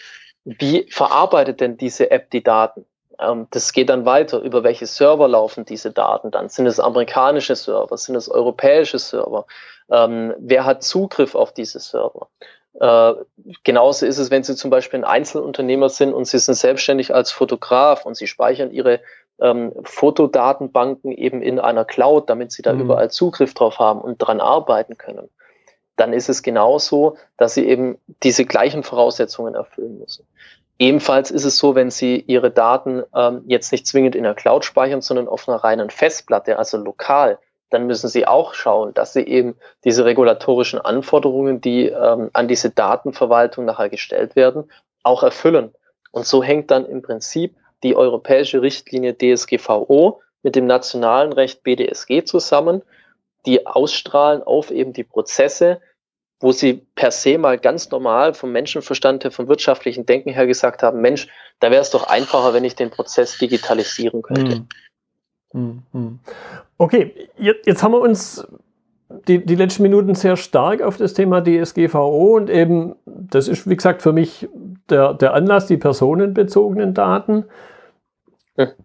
wie 0.44 0.90
verarbeitet 0.90 1.62
denn 1.62 1.78
diese 1.78 2.10
App 2.10 2.30
die 2.30 2.42
Daten? 2.42 2.84
Ähm, 3.20 3.46
das 3.50 3.72
geht 3.72 3.90
dann 3.90 4.04
weiter. 4.04 4.40
Über 4.40 4.62
welche 4.62 4.86
Server 4.86 5.28
laufen 5.28 5.64
diese 5.64 5.92
Daten 5.92 6.30
dann? 6.30 6.48
Sind 6.48 6.66
es 6.66 6.80
amerikanische 6.80 7.56
Server? 7.56 7.96
Sind 7.96 8.14
es 8.16 8.28
europäische 8.28 8.98
Server? 8.98 9.46
Ähm, 9.90 10.34
wer 10.38 10.64
hat 10.64 10.82
Zugriff 10.82 11.34
auf 11.34 11.52
diese 11.52 11.80
Server? 11.80 12.28
Äh, 12.80 13.14
genauso 13.64 14.06
ist 14.06 14.18
es, 14.18 14.30
wenn 14.30 14.44
Sie 14.44 14.54
zum 14.54 14.70
Beispiel 14.70 15.00
ein 15.00 15.04
Einzelunternehmer 15.04 15.88
sind 15.88 16.12
und 16.12 16.26
Sie 16.26 16.38
sind 16.38 16.54
selbstständig 16.54 17.14
als 17.14 17.32
Fotograf 17.32 18.06
und 18.06 18.16
Sie 18.16 18.26
speichern 18.26 18.70
Ihre 18.70 19.00
ähm, 19.40 19.72
Fotodatenbanken 19.82 21.12
eben 21.12 21.42
in 21.42 21.58
einer 21.58 21.84
Cloud, 21.84 22.30
damit 22.30 22.52
Sie 22.52 22.62
da 22.62 22.72
mhm. 22.72 22.82
überall 22.82 23.10
Zugriff 23.10 23.54
drauf 23.54 23.78
haben 23.78 24.00
und 24.00 24.18
dran 24.18 24.40
arbeiten 24.40 24.96
können. 24.96 25.28
Dann 25.96 26.12
ist 26.12 26.28
es 26.28 26.44
genauso, 26.44 27.16
dass 27.36 27.54
Sie 27.54 27.66
eben 27.66 27.98
diese 28.22 28.44
gleichen 28.44 28.84
Voraussetzungen 28.84 29.56
erfüllen 29.56 29.98
müssen. 29.98 30.24
Ebenfalls 30.78 31.30
ist 31.32 31.44
es 31.44 31.58
so, 31.58 31.74
wenn 31.74 31.90
Sie 31.90 32.20
Ihre 32.20 32.50
Daten 32.50 33.02
ähm, 33.14 33.42
jetzt 33.46 33.72
nicht 33.72 33.86
zwingend 33.86 34.14
in 34.14 34.22
der 34.22 34.34
Cloud 34.34 34.64
speichern, 34.64 35.02
sondern 35.02 35.26
auf 35.26 35.48
einer 35.48 35.58
reinen 35.58 35.90
Festplatte, 35.90 36.56
also 36.58 36.76
lokal, 36.78 37.38
dann 37.70 37.86
müssen 37.86 38.08
Sie 38.08 38.26
auch 38.26 38.54
schauen, 38.54 38.94
dass 38.94 39.12
Sie 39.12 39.22
eben 39.22 39.56
diese 39.84 40.04
regulatorischen 40.04 40.80
Anforderungen, 40.80 41.60
die 41.60 41.86
ähm, 41.86 42.30
an 42.32 42.46
diese 42.46 42.70
Datenverwaltung 42.70 43.64
nachher 43.64 43.88
gestellt 43.88 44.36
werden, 44.36 44.70
auch 45.02 45.22
erfüllen. 45.22 45.74
Und 46.12 46.26
so 46.26 46.42
hängt 46.42 46.70
dann 46.70 46.86
im 46.86 47.02
Prinzip 47.02 47.56
die 47.82 47.96
europäische 47.96 48.62
Richtlinie 48.62 49.16
DSGVO 49.16 50.20
mit 50.42 50.54
dem 50.54 50.66
nationalen 50.66 51.32
Recht 51.32 51.62
BDSG 51.64 52.24
zusammen, 52.24 52.82
die 53.46 53.66
ausstrahlen 53.66 54.42
auf 54.42 54.70
eben 54.70 54.92
die 54.92 55.04
Prozesse, 55.04 55.80
wo 56.40 56.52
sie 56.52 56.86
per 56.94 57.10
se 57.10 57.38
mal 57.38 57.58
ganz 57.58 57.90
normal 57.90 58.34
vom 58.34 58.52
Menschenverstand 58.52 59.24
her, 59.24 59.30
vom 59.30 59.48
wirtschaftlichen 59.48 60.06
Denken 60.06 60.30
her 60.30 60.46
gesagt 60.46 60.82
haben, 60.82 61.00
Mensch, 61.00 61.28
da 61.60 61.70
wäre 61.70 61.82
es 61.82 61.90
doch 61.90 62.04
einfacher, 62.04 62.54
wenn 62.54 62.64
ich 62.64 62.76
den 62.76 62.90
Prozess 62.90 63.38
digitalisieren 63.38 64.22
könnte. 64.22 64.64
Hm. 65.52 65.82
Hm, 65.92 66.18
okay, 66.76 67.28
jetzt, 67.38 67.66
jetzt 67.66 67.82
haben 67.82 67.92
wir 67.92 68.00
uns 68.00 68.46
die, 69.26 69.44
die 69.44 69.54
letzten 69.54 69.82
Minuten 69.82 70.14
sehr 70.14 70.36
stark 70.36 70.82
auf 70.82 70.98
das 70.98 71.14
Thema 71.14 71.42
DSGVO 71.42 72.36
und 72.36 72.50
eben, 72.50 72.94
das 73.06 73.48
ist 73.48 73.68
wie 73.68 73.76
gesagt 73.76 74.02
für 74.02 74.12
mich 74.12 74.48
der, 74.90 75.14
der 75.14 75.32
Anlass, 75.32 75.66
die 75.66 75.78
personenbezogenen 75.78 76.92
Daten. 76.94 77.44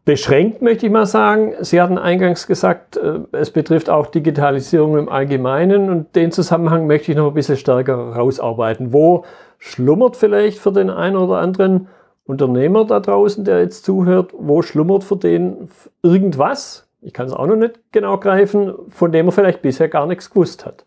Beschränkt 0.06 0.62
möchte 0.62 0.86
ich 0.86 0.92
mal 0.92 1.08
sagen. 1.08 1.56
Sie 1.62 1.82
hatten 1.82 1.98
eingangs 1.98 2.46
gesagt, 2.46 2.96
äh, 2.98 3.22
es 3.32 3.50
betrifft 3.50 3.89
auch 3.89 4.08
Digitalisierung 4.08 4.98
im 4.98 5.10
Allgemeinen 5.10 5.89
und 5.89 6.15
den 6.15 6.32
Zusammenhang 6.32 6.86
möchte 6.86 7.12
ich 7.12 7.18
noch 7.18 7.30
ein 7.30 7.34
bisschen 7.34 7.58
stärker 7.58 7.96
rausarbeiten. 7.96 8.94
Wo 8.94 9.25
schlummert 9.58 10.15
vielleicht 10.15 10.60
für 10.60 10.72
den 10.72 10.92
einen 10.92 11.18
oder 11.18 11.39
anderen 11.39 11.88
Unternehmer 12.25 12.86
da 12.86 13.00
draußen, 13.00 13.46
der 13.46 13.62
jetzt 13.62 13.84
zuhört, 13.84 14.32
wo 14.38 14.62
schlummert 14.62 15.03
für 15.03 15.18
den 15.18 15.70
irgendwas? 16.03 16.88
Ich 17.01 17.12
kann 17.12 17.25
es 17.25 17.34
auch 17.34 17.48
noch 17.48 17.56
nicht 17.56 17.80
genau 17.92 18.20
greifen, 18.20 18.74
von 18.89 19.12
dem 19.12 19.27
er 19.27 19.32
vielleicht 19.32 19.63
bisher 19.63 19.89
gar 19.89 20.06
nichts 20.06 20.30
gewusst 20.30 20.65
hat. 20.65 20.86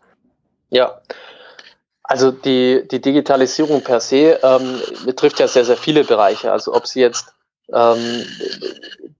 Ja, 0.69 1.01
also 2.03 2.31
die, 2.31 2.87
die 2.89 3.01
Digitalisierung 3.01 3.83
per 3.83 3.99
se 3.99 4.39
ähm, 4.41 4.81
betrifft 5.05 5.41
ja 5.41 5.47
sehr, 5.49 5.65
sehr 5.65 5.75
viele 5.75 6.05
Bereiche. 6.05 6.53
Also 6.53 6.73
ob 6.73 6.87
Sie 6.87 7.01
jetzt 7.01 7.33
ähm, 7.73 8.25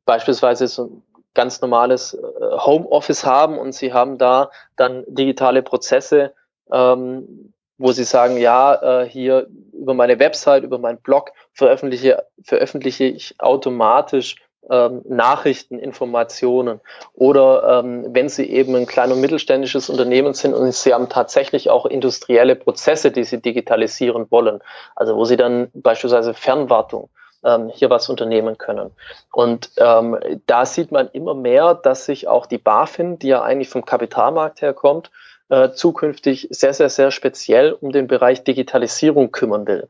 beispielsweise 0.06 0.68
so 0.68 0.86
ein 0.86 1.04
ganz 1.34 1.62
normales 1.62 2.13
äh, 2.13 2.58
Homeoffice 2.58 3.25
haben 3.25 3.58
und 3.60 3.74
sie 3.74 3.94
haben 3.94 4.18
da 4.18 4.50
dann 4.75 5.04
digitale 5.08 5.62
Prozesse, 5.62 6.34
ähm, 6.72 7.54
wo 7.77 7.92
sie 7.92 8.04
sagen, 8.04 8.38
ja, 8.38 9.01
äh, 9.04 9.10
hier 9.10 9.48
über 9.72 9.94
meine 9.94 10.20
Website, 10.20 10.63
über 10.63 10.80
meinen 10.80 11.00
Blog 11.00 11.32
veröffentliche, 11.54 12.25
veröffentliche 12.44 13.06
ich 13.06 13.36
automatisch 13.38 14.38
ähm, 14.70 15.01
Nachrichten, 15.08 15.80
Informationen. 15.80 16.82
Oder 17.13 17.80
ähm, 17.80 18.08
wenn 18.10 18.30
Sie 18.30 18.50
eben 18.50 18.75
ein 18.75 18.86
klein- 18.86 19.12
und 19.12 19.22
mittelständisches 19.22 19.89
Unternehmen 19.89 20.34
sind 20.34 20.54
und 20.54 20.74
Sie 20.74 20.94
haben 20.94 21.08
tatsächlich 21.10 21.70
auch 21.70 21.86
industrielle 21.86 22.56
Prozesse, 22.56 23.12
die 23.12 23.24
Sie 23.24 23.42
digitalisieren 23.42 24.30
wollen. 24.30 24.60
Also 24.96 25.16
wo 25.16 25.25
Sie 25.25 25.38
dann 25.38 25.70
beispielsweise 25.74 26.34
Fernwartung 26.34 27.10
ähm, 27.44 27.70
hier 27.70 27.89
was 27.89 28.10
unternehmen 28.10 28.58
können. 28.58 28.91
Und 29.32 29.72
ähm, 29.77 30.17
da 30.46 30.65
sieht 30.65 30.91
man 30.91 31.10
immer 31.13 31.34
mehr, 31.34 31.74
dass 31.75 32.06
sich 32.06 32.27
auch 32.27 32.46
die 32.46 32.58
BaFin, 32.58 33.20
die 33.20 33.27
ja 33.27 33.41
eigentlich 33.41 33.70
vom 33.70 33.86
Kapitalmarkt 33.86 34.62
herkommt, 34.62 35.12
äh, 35.50 35.72
zukünftig 35.72 36.48
sehr, 36.51 36.74
sehr, 36.74 36.89
sehr 36.89 37.12
speziell 37.12 37.72
um 37.74 37.91
den 37.91 38.08
Bereich 38.08 38.44
Digitalisierung 38.44 39.32
kümmern 39.32 39.67
will. 39.67 39.88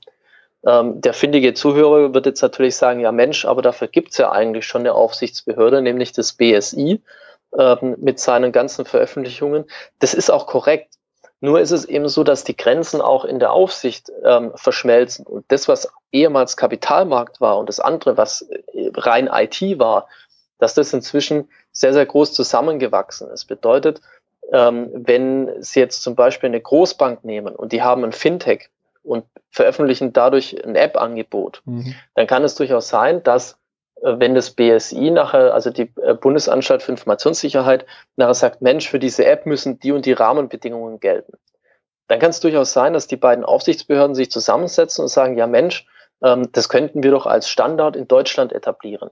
Ähm, 0.66 1.02
der 1.02 1.14
findige 1.14 1.54
Zuhörer 1.54 2.14
wird 2.14 2.26
jetzt 2.26 2.42
natürlich 2.42 2.76
sagen, 2.76 3.00
ja 3.00 3.12
Mensch, 3.12 3.46
aber 3.46 3.62
dafür 3.62 3.88
gibt 3.88 4.12
es 4.12 4.18
ja 4.18 4.32
eigentlich 4.32 4.66
schon 4.66 4.82
eine 4.82 4.94
Aufsichtsbehörde, 4.94 5.82
nämlich 5.82 6.12
das 6.12 6.34
BSI 6.34 7.02
ähm, 7.58 7.96
mit 8.00 8.20
seinen 8.20 8.52
ganzen 8.52 8.86
Veröffentlichungen. 8.86 9.66
Das 10.00 10.14
ist 10.14 10.30
auch 10.30 10.48
korrekt. 10.48 10.97
Nur 11.40 11.60
ist 11.60 11.72
es 11.72 11.86
eben 11.86 12.08
so, 12.08 12.24
dass 12.24 12.44
die 12.44 12.58
Grenzen 12.58 13.02
auch 13.02 13.24
in 13.24 13.40
der 13.40 13.52
Aufsicht 13.52 14.12
ähm, 14.24 14.52
verschmelzen. 14.56 15.26
Und 15.26 15.46
das, 15.50 15.68
was 15.68 15.92
ehemals 16.12 16.58
Kapitalmarkt 16.58 17.40
war 17.40 17.58
und 17.60 17.70
das 17.70 17.80
andere, 17.80 18.18
was 18.18 18.42
äh, 18.42 18.92
rein 18.96 19.30
IT 19.32 19.62
war, 19.78 20.08
dass 20.58 20.74
das 20.74 20.92
inzwischen 20.94 21.50
sehr, 21.72 21.94
sehr 21.94 22.06
groß 22.06 22.34
zusammengewachsen 22.34 23.30
ist. 23.30 23.46
Bedeutet, 23.46 24.02
ähm, 24.52 24.90
wenn 24.94 25.62
Sie 25.62 25.80
jetzt 25.80 26.02
zum 26.02 26.16
Beispiel 26.16 26.48
eine 26.48 26.62
Großbank 26.62 27.24
nehmen 27.24 27.56
und 27.56 27.72
die 27.72 27.84
haben 27.84 28.04
ein 28.04 28.14
Fintech 28.14 28.70
und 29.04 29.26
veröffentlichen 29.52 30.14
dadurch 30.14 30.64
ein 30.66 30.76
App-Angebot, 30.76 31.62
mhm. 31.66 31.94
dann 32.16 32.26
kann 32.26 32.44
es 32.44 32.56
durchaus 32.56 32.90
sein, 32.90 33.22
dass 33.22 33.58
wenn 34.02 34.36
das 34.36 34.52
BSI 34.52 35.12
nachher, 35.12 35.54
also 35.54 35.70
die 35.70 35.92
äh, 36.02 36.14
Bundesanstalt 36.14 36.84
für 36.84 36.92
Informationssicherheit, 36.92 37.86
nachher 38.16 38.34
sagt, 38.34 38.62
Mensch, 38.62 38.90
für 38.90 39.00
diese 39.00 39.26
App 39.26 39.46
müssen 39.46 39.80
die 39.80 39.92
und 39.92 40.06
die 40.06 40.14
Rahmenbedingungen 40.14 41.00
gelten. 41.00 41.34
Dann 42.08 42.20
kann 42.20 42.30
es 42.30 42.40
durchaus 42.40 42.74
sein, 42.74 42.94
dass 42.94 43.08
die 43.08 43.18
beiden 43.18 43.44
Aufsichtsbehörden 43.44 44.16
sich 44.16 44.32
zusammensetzen 44.32 45.04
und 45.04 45.10
sagen, 45.10 45.38
ja 45.38 45.48
Mensch, 45.48 45.88
ähm, 46.24 46.50
das 46.52 46.70
könnten 46.70 47.04
wir 47.04 47.12
doch 47.12 47.26
als 47.26 47.50
Standard 47.50 47.96
in 47.96 48.08
Deutschland 48.08 48.54
etablieren. 48.54 49.10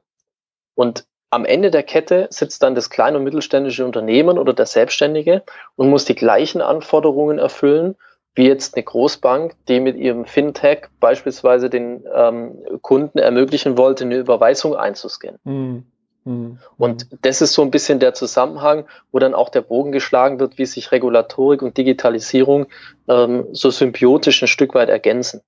Und 0.75 1.05
am 1.29 1.45
Ende 1.45 1.71
der 1.71 1.83
Kette 1.83 2.27
sitzt 2.29 2.63
dann 2.63 2.75
das 2.75 2.89
kleine 2.89 3.17
und 3.17 3.23
mittelständische 3.23 3.85
Unternehmen 3.85 4.37
oder 4.37 4.53
der 4.53 4.65
Selbstständige 4.65 5.43
und 5.75 5.89
muss 5.89 6.05
die 6.05 6.15
gleichen 6.15 6.61
Anforderungen 6.61 7.39
erfüllen 7.39 7.95
wie 8.35 8.47
jetzt 8.47 8.75
eine 8.75 8.83
Großbank, 8.83 9.55
die 9.67 9.79
mit 9.79 9.95
ihrem 9.95 10.25
Fintech 10.25 10.87
beispielsweise 10.99 11.69
den 11.69 12.03
ähm, 12.13 12.57
Kunden 12.81 13.17
ermöglichen 13.17 13.77
wollte, 13.77 14.03
eine 14.03 14.17
Überweisung 14.17 14.75
einzuscannen. 14.75 15.39
Mhm. 15.45 15.85
Mhm. 16.25 16.59
Und 16.77 17.07
das 17.21 17.41
ist 17.41 17.53
so 17.53 17.61
ein 17.61 17.71
bisschen 17.71 17.99
der 17.99 18.13
Zusammenhang, 18.13 18.85
wo 19.11 19.19
dann 19.19 19.33
auch 19.33 19.49
der 19.49 19.61
Bogen 19.61 19.91
geschlagen 19.91 20.39
wird, 20.39 20.57
wie 20.57 20.65
sich 20.65 20.91
Regulatorik 20.91 21.61
und 21.61 21.77
Digitalisierung 21.77 22.65
ähm, 23.07 23.45
so 23.53 23.69
symbiotisch 23.69 24.41
ein 24.41 24.47
Stück 24.47 24.73
weit 24.73 24.89
ergänzen. 24.89 25.41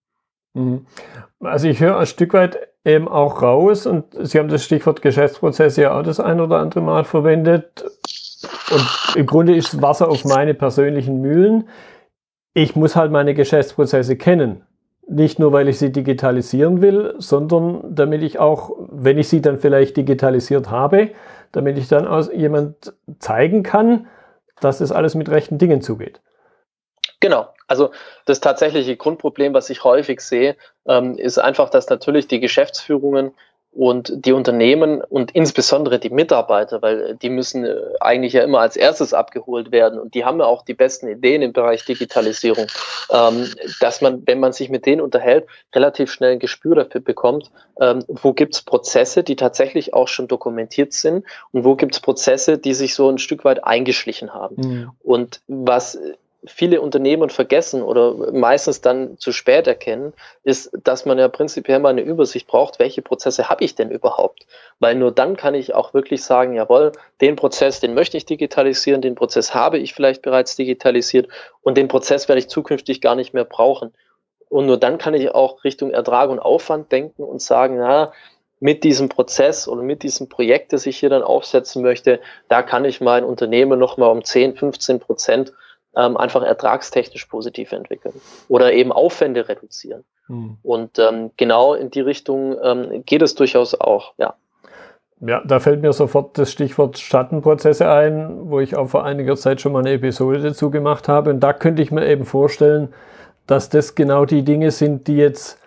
Mhm. 0.53 0.85
Also 1.41 1.67
ich 1.67 1.79
höre 1.79 1.97
ein 1.97 2.05
Stück 2.05 2.33
weit 2.33 2.57
eben 2.85 3.07
auch 3.07 3.41
raus 3.41 3.85
und 3.85 4.05
Sie 4.19 4.39
haben 4.39 4.47
das 4.47 4.63
Stichwort 4.63 5.01
Geschäftsprozesse 5.01 5.81
ja 5.81 5.99
auch 5.99 6.03
das 6.03 6.19
ein 6.19 6.39
oder 6.39 6.59
andere 6.59 6.81
Mal 6.81 7.03
verwendet. 7.03 7.83
Und 8.71 9.15
im 9.15 9.25
Grunde 9.25 9.55
ist 9.55 9.81
Wasser 9.81 10.09
auf 10.09 10.23
meine 10.25 10.53
persönlichen 10.53 11.21
Mühlen. 11.21 11.67
Ich 12.57 12.75
muss 12.75 12.95
halt 12.95 13.11
meine 13.11 13.35
Geschäftsprozesse 13.35 14.15
kennen. 14.15 14.65
Nicht 15.07 15.37
nur, 15.37 15.53
weil 15.53 15.67
ich 15.67 15.77
sie 15.77 15.91
digitalisieren 15.91 16.81
will, 16.81 17.13
sondern 17.19 17.83
damit 17.87 18.23
ich 18.23 18.39
auch, 18.39 18.71
wenn 18.89 19.19
ich 19.19 19.29
sie 19.29 19.43
dann 19.43 19.59
vielleicht 19.59 19.95
digitalisiert 19.95 20.71
habe, 20.71 21.11
damit 21.51 21.77
ich 21.77 21.87
dann 21.87 22.07
aus 22.07 22.31
jemand 22.33 22.95
zeigen 23.19 23.61
kann, 23.61 24.07
dass 24.59 24.79
das 24.79 24.91
alles 24.91 25.13
mit 25.13 25.29
rechten 25.29 25.59
Dingen 25.59 25.83
zugeht. 25.83 26.19
Genau. 27.19 27.47
Also 27.67 27.91
das 28.25 28.39
tatsächliche 28.39 28.97
Grundproblem, 28.97 29.53
was 29.53 29.69
ich 29.69 29.83
häufig 29.83 30.21
sehe, 30.21 30.55
ähm, 30.87 31.15
ist 31.15 31.37
einfach, 31.37 31.69
dass 31.69 31.87
natürlich 31.89 32.27
die 32.27 32.39
Geschäftsführungen 32.39 33.35
und 33.71 34.25
die 34.25 34.31
Unternehmen 34.31 35.01
und 35.01 35.31
insbesondere 35.31 35.99
die 35.99 36.09
Mitarbeiter, 36.09 36.81
weil 36.81 37.15
die 37.15 37.29
müssen 37.29 37.63
äh, 37.63 37.75
eigentlich 37.99 38.33
ja 38.33 38.43
immer 38.43 38.59
als 38.59 38.75
erstes 38.75 39.13
abgeholt 39.13 39.71
werden 39.71 39.99
und 39.99 40.15
die 40.15 40.25
haben 40.25 40.39
ja 40.39 40.45
auch 40.45 40.63
die 40.63 40.73
besten 40.73 41.07
Ideen 41.07 41.43
im 41.43 41.53
Bereich 41.53 41.85
Digitalisierung, 41.85 42.67
ähm, 43.11 43.47
dass 43.79 44.01
man, 44.01 44.25
wenn 44.25 44.39
man 44.39 44.51
sich 44.51 44.69
mit 44.69 44.85
denen 44.85 45.01
unterhält, 45.01 45.45
relativ 45.75 46.11
schnell 46.11 46.33
ein 46.33 46.39
Gespür 46.39 46.75
dafür 46.75 47.01
bekommt, 47.01 47.51
ähm, 47.79 48.03
wo 48.07 48.33
gibt's 48.33 48.63
Prozesse, 48.63 49.23
die 49.23 49.35
tatsächlich 49.35 49.93
auch 49.93 50.07
schon 50.07 50.27
dokumentiert 50.27 50.93
sind 50.93 51.25
und 51.51 51.63
wo 51.63 51.75
gibt's 51.75 51.99
Prozesse, 51.99 52.57
die 52.57 52.73
sich 52.73 52.95
so 52.95 53.09
ein 53.09 53.19
Stück 53.19 53.45
weit 53.45 53.63
eingeschlichen 53.63 54.33
haben. 54.33 54.55
Mhm. 54.55 54.91
Und 55.03 55.41
was 55.47 55.99
viele 56.47 56.81
Unternehmen 56.81 57.29
vergessen 57.29 57.81
oder 57.81 58.31
meistens 58.31 58.81
dann 58.81 59.17
zu 59.17 59.31
spät 59.31 59.67
erkennen, 59.67 60.13
ist, 60.43 60.71
dass 60.83 61.05
man 61.05 61.17
ja 61.17 61.27
prinzipiell 61.27 61.79
mal 61.79 61.89
eine 61.89 62.01
Übersicht 62.01 62.47
braucht, 62.47 62.79
welche 62.79 63.01
Prozesse 63.01 63.49
habe 63.49 63.63
ich 63.63 63.75
denn 63.75 63.91
überhaupt? 63.91 64.47
Weil 64.79 64.95
nur 64.95 65.11
dann 65.11 65.37
kann 65.37 65.53
ich 65.53 65.75
auch 65.75 65.93
wirklich 65.93 66.23
sagen, 66.23 66.53
jawohl, 66.53 66.91
den 67.21 67.35
Prozess, 67.35 67.79
den 67.79 67.93
möchte 67.93 68.17
ich 68.17 68.25
digitalisieren, 68.25 69.01
den 69.01 69.15
Prozess 69.15 69.53
habe 69.53 69.77
ich 69.77 69.93
vielleicht 69.93 70.21
bereits 70.21 70.55
digitalisiert 70.55 71.27
und 71.61 71.77
den 71.77 71.87
Prozess 71.87 72.27
werde 72.27 72.39
ich 72.39 72.47
zukünftig 72.47 73.01
gar 73.01 73.15
nicht 73.15 73.33
mehr 73.33 73.45
brauchen. 73.45 73.93
Und 74.49 74.65
nur 74.65 74.77
dann 74.77 74.97
kann 74.97 75.13
ich 75.13 75.31
auch 75.31 75.63
Richtung 75.63 75.91
Ertrag 75.91 76.29
und 76.29 76.39
Aufwand 76.39 76.91
denken 76.91 77.23
und 77.23 77.41
sagen, 77.41 77.77
na, 77.77 78.13
mit 78.59 78.83
diesem 78.83 79.09
Prozess 79.09 79.67
oder 79.67 79.83
mit 79.83 80.03
diesem 80.03 80.29
Projekt, 80.29 80.73
das 80.73 80.85
ich 80.85 80.97
hier 80.97 81.09
dann 81.09 81.21
aufsetzen 81.21 81.83
möchte, 81.83 82.19
da 82.47 82.63
kann 82.63 82.85
ich 82.85 83.01
mein 83.01 83.23
Unternehmen 83.23 83.77
nochmal 83.77 84.09
um 84.09 84.23
10, 84.23 84.55
15 84.55 84.99
Prozent 84.99 85.53
ähm, 85.97 86.15
einfach 86.15 86.43
ertragstechnisch 86.43 87.25
positiv 87.25 87.71
entwickeln 87.71 88.13
oder 88.47 88.71
eben 88.73 88.91
Aufwände 88.91 89.49
reduzieren. 89.49 90.03
Hm. 90.27 90.57
Und 90.63 90.99
ähm, 90.99 91.31
genau 91.37 91.73
in 91.73 91.89
die 91.89 92.01
Richtung 92.01 92.55
ähm, 92.61 93.03
geht 93.05 93.21
es 93.21 93.35
durchaus 93.35 93.79
auch, 93.79 94.13
ja. 94.17 94.35
Ja, 95.19 95.41
da 95.43 95.59
fällt 95.59 95.81
mir 95.81 95.93
sofort 95.93 96.37
das 96.37 96.51
Stichwort 96.51 96.99
Schattenprozesse 96.99 97.89
ein, 97.89 98.51
wo 98.51 98.59
ich 98.59 98.75
auch 98.75 98.87
vor 98.87 99.03
einiger 99.03 99.35
Zeit 99.35 99.61
schon 99.61 99.71
mal 99.71 99.79
eine 99.79 99.93
Episode 99.93 100.39
dazu 100.41 100.69
gemacht 100.69 101.07
habe. 101.07 101.31
Und 101.31 101.39
da 101.39 101.53
könnte 101.53 101.81
ich 101.81 101.91
mir 101.91 102.05
eben 102.05 102.23
vorstellen, 102.23 102.93
dass 103.47 103.69
das 103.69 103.95
genau 103.95 104.25
die 104.25 104.43
Dinge 104.43 104.69
sind, 104.69 105.07
die 105.07 105.17
jetzt 105.17 105.59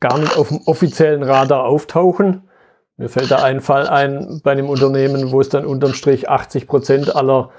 gar 0.00 0.16
nicht 0.18 0.38
auf 0.38 0.48
dem 0.48 0.62
offiziellen 0.64 1.22
Radar 1.22 1.64
auftauchen. 1.64 2.48
Mir 2.96 3.10
fällt 3.10 3.30
da 3.30 3.42
ein 3.42 3.60
Fall 3.60 3.86
ein 3.86 4.40
bei 4.42 4.52
einem 4.52 4.70
Unternehmen, 4.70 5.30
wo 5.30 5.42
es 5.42 5.50
dann 5.50 5.66
unterm 5.66 5.92
Strich 5.92 6.30
80 6.30 6.66
Prozent 6.66 7.14
aller 7.14 7.50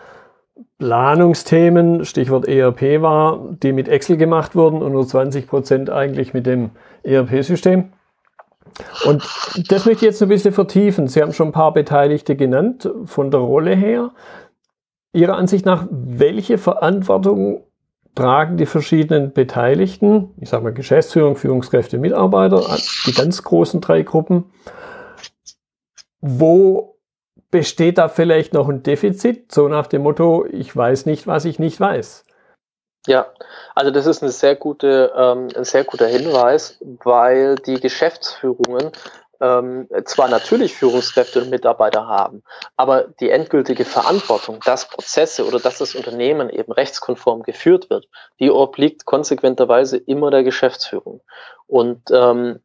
Planungsthemen, 0.80 2.06
Stichwort 2.06 2.48
ERP 2.48 3.02
war, 3.02 3.56
die 3.64 3.74
mit 3.74 3.88
Excel 3.88 4.18
gemacht 4.18 4.56
wurden 4.56 4.82
und 4.82 4.92
nur 4.92 5.08
20 5.08 5.48
Prozent 5.48 5.90
eigentlich 5.90 6.34
mit 6.34 6.46
dem 6.46 6.72
ERP-System. 7.04 7.92
Und 9.06 9.24
das 9.70 9.86
möchte 9.86 10.06
ich 10.06 10.12
jetzt 10.12 10.22
ein 10.22 10.30
bisschen 10.30 10.54
vertiefen. 10.54 11.08
Sie 11.08 11.22
haben 11.22 11.34
schon 11.34 11.50
ein 11.50 11.54
paar 11.54 11.74
Beteiligte 11.74 12.36
genannt 12.36 12.90
von 13.06 13.32
der 13.32 13.40
Rolle 13.40 13.76
her. 13.76 14.12
Ihrer 15.14 15.36
Ansicht 15.36 15.66
nach, 15.66 15.88
welche 15.90 16.58
Verantwortung 16.58 17.64
tragen 18.14 18.58
die 18.58 18.66
verschiedenen 18.66 19.32
Beteiligten, 19.32 20.32
ich 20.40 20.50
sage 20.50 20.64
mal 20.64 20.74
Geschäftsführung, 20.74 21.36
Führungskräfte, 21.36 21.98
Mitarbeiter, 21.98 22.62
die 23.06 23.14
ganz 23.14 23.44
großen 23.44 23.80
drei 23.80 24.02
Gruppen, 24.02 24.46
wo 26.20 26.97
besteht 27.52 27.98
da 27.98 28.10
vielleicht 28.10 28.54
noch 28.54 28.68
ein 28.70 28.84
Defizit, 28.84 29.52
so 29.52 29.68
nach 29.68 29.88
dem 29.88 30.04
Motto, 30.04 30.46
ich 30.46 30.76
weiß 30.76 31.06
nicht, 31.06 31.28
was 31.28 31.46
ich 31.46 31.60
nicht 31.60 31.80
weiß? 31.80 32.24
Ja, 33.08 33.28
also 33.74 33.90
das 33.90 34.06
ist 34.06 34.22
eine 34.22 34.32
sehr 34.32 34.56
gute, 34.56 35.14
ähm, 35.16 35.48
ein 35.56 35.64
sehr 35.64 35.86
guter 35.86 36.08
Hinweis, 36.08 36.78
weil 36.82 37.56
die 37.56 37.80
Geschäftsführungen 37.80 38.92
ähm, 39.40 39.88
zwar 40.06 40.30
natürlich 40.30 40.74
Führungskräfte 40.74 41.42
und 41.42 41.50
Mitarbeiter 41.50 42.08
haben, 42.08 42.44
aber 42.76 43.04
die 43.20 43.30
endgültige 43.30 43.86
Verantwortung, 43.86 44.60
dass 44.66 44.90
Prozesse 44.90 45.46
oder 45.46 45.60
dass 45.60 45.78
das 45.78 45.96
Unternehmen 45.96 46.50
eben 46.50 46.72
rechtskonform 46.72 47.44
geführt 47.44 47.90
wird, 47.90 48.08
die 48.40 48.52
obliegt 48.52 49.06
konsequenterweise 49.06 49.98
immer 49.98 50.32
der 50.32 50.44
Geschäftsführung. 50.44 51.22
Und 51.68 52.02
ähm, 52.12 52.60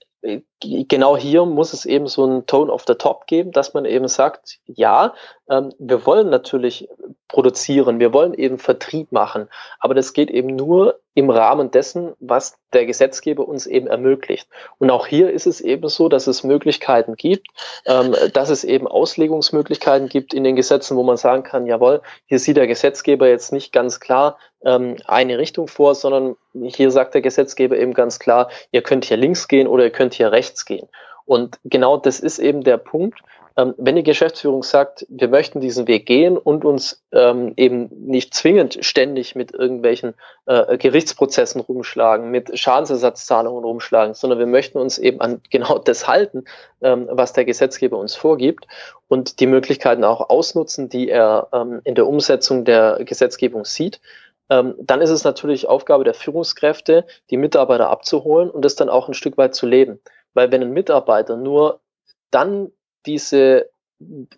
genau 0.60 1.16
hier 1.16 1.44
muss 1.44 1.72
es 1.72 1.84
eben 1.84 2.06
so 2.06 2.24
einen 2.24 2.46
Tone 2.46 2.72
of 2.72 2.84
the 2.86 2.94
Top 2.94 3.26
geben, 3.26 3.50
dass 3.52 3.74
man 3.74 3.84
eben 3.84 4.08
sagt, 4.08 4.60
ja, 4.66 5.14
ähm, 5.52 5.72
wir 5.78 6.06
wollen 6.06 6.30
natürlich 6.30 6.88
produzieren, 7.28 8.00
wir 8.00 8.12
wollen 8.12 8.34
eben 8.34 8.58
Vertrieb 8.58 9.12
machen, 9.12 9.48
aber 9.80 9.94
das 9.94 10.12
geht 10.12 10.30
eben 10.30 10.54
nur 10.54 11.00
im 11.14 11.28
Rahmen 11.28 11.70
dessen, 11.70 12.14
was 12.20 12.58
der 12.72 12.86
Gesetzgeber 12.86 13.46
uns 13.46 13.66
eben 13.66 13.86
ermöglicht. 13.86 14.48
Und 14.78 14.90
auch 14.90 15.06
hier 15.06 15.30
ist 15.30 15.46
es 15.46 15.60
eben 15.60 15.88
so, 15.88 16.08
dass 16.08 16.26
es 16.26 16.42
Möglichkeiten 16.42 17.16
gibt, 17.16 17.48
ähm, 17.86 18.14
dass 18.32 18.48
es 18.48 18.64
eben 18.64 18.86
Auslegungsmöglichkeiten 18.86 20.08
gibt 20.08 20.32
in 20.32 20.44
den 20.44 20.56
Gesetzen, 20.56 20.96
wo 20.96 21.02
man 21.02 21.18
sagen 21.18 21.42
kann, 21.42 21.66
jawohl, 21.66 22.00
hier 22.26 22.38
sieht 22.38 22.56
der 22.56 22.66
Gesetzgeber 22.66 23.28
jetzt 23.28 23.52
nicht 23.52 23.72
ganz 23.72 24.00
klar 24.00 24.38
ähm, 24.64 24.96
eine 25.06 25.38
Richtung 25.38 25.68
vor, 25.68 25.94
sondern 25.94 26.36
hier 26.54 26.90
sagt 26.90 27.14
der 27.14 27.22
Gesetzgeber 27.22 27.76
eben 27.76 27.92
ganz 27.92 28.18
klar, 28.18 28.48
ihr 28.70 28.82
könnt 28.82 29.04
hier 29.04 29.18
links 29.18 29.48
gehen 29.48 29.66
oder 29.66 29.84
ihr 29.84 29.90
könnt 29.92 30.14
hier 30.14 30.32
rechts 30.32 30.64
gehen. 30.64 30.88
Und 31.24 31.58
genau 31.64 31.96
das 31.96 32.20
ist 32.20 32.38
eben 32.38 32.62
der 32.62 32.76
Punkt, 32.76 33.20
ähm, 33.56 33.74
wenn 33.76 33.96
die 33.96 34.02
Geschäftsführung 34.02 34.62
sagt, 34.62 35.06
wir 35.08 35.28
möchten 35.28 35.60
diesen 35.60 35.86
Weg 35.86 36.06
gehen 36.06 36.38
und 36.38 36.64
uns 36.64 37.02
ähm, 37.12 37.52
eben 37.56 37.88
nicht 38.06 38.34
zwingend 38.34 38.78
ständig 38.80 39.34
mit 39.34 39.52
irgendwelchen 39.52 40.14
äh, 40.46 40.78
Gerichtsprozessen 40.78 41.60
rumschlagen, 41.60 42.30
mit 42.30 42.58
Schadensersatzzahlungen 42.58 43.64
rumschlagen, 43.64 44.14
sondern 44.14 44.38
wir 44.38 44.46
möchten 44.46 44.78
uns 44.78 44.98
eben 44.98 45.20
an 45.20 45.42
genau 45.50 45.78
das 45.78 46.08
halten, 46.08 46.44
ähm, 46.80 47.08
was 47.10 47.34
der 47.34 47.44
Gesetzgeber 47.44 47.98
uns 47.98 48.14
vorgibt 48.14 48.66
und 49.08 49.40
die 49.40 49.46
Möglichkeiten 49.46 50.04
auch 50.04 50.30
ausnutzen, 50.30 50.88
die 50.88 51.10
er 51.10 51.48
ähm, 51.52 51.80
in 51.84 51.94
der 51.94 52.06
Umsetzung 52.06 52.64
der 52.64 53.00
Gesetzgebung 53.04 53.64
sieht, 53.64 54.00
ähm, 54.48 54.74
dann 54.78 55.00
ist 55.00 55.10
es 55.10 55.24
natürlich 55.24 55.68
Aufgabe 55.68 56.04
der 56.04 56.14
Führungskräfte, 56.14 57.06
die 57.30 57.36
Mitarbeiter 57.36 57.90
abzuholen 57.90 58.50
und 58.50 58.64
das 58.64 58.76
dann 58.76 58.88
auch 58.88 59.08
ein 59.08 59.14
Stück 59.14 59.36
weit 59.36 59.54
zu 59.54 59.66
leben. 59.66 60.00
Weil 60.34 60.50
wenn 60.50 60.62
ein 60.62 60.72
Mitarbeiter 60.72 61.36
nur 61.36 61.80
dann 62.30 62.70
diese 63.06 63.70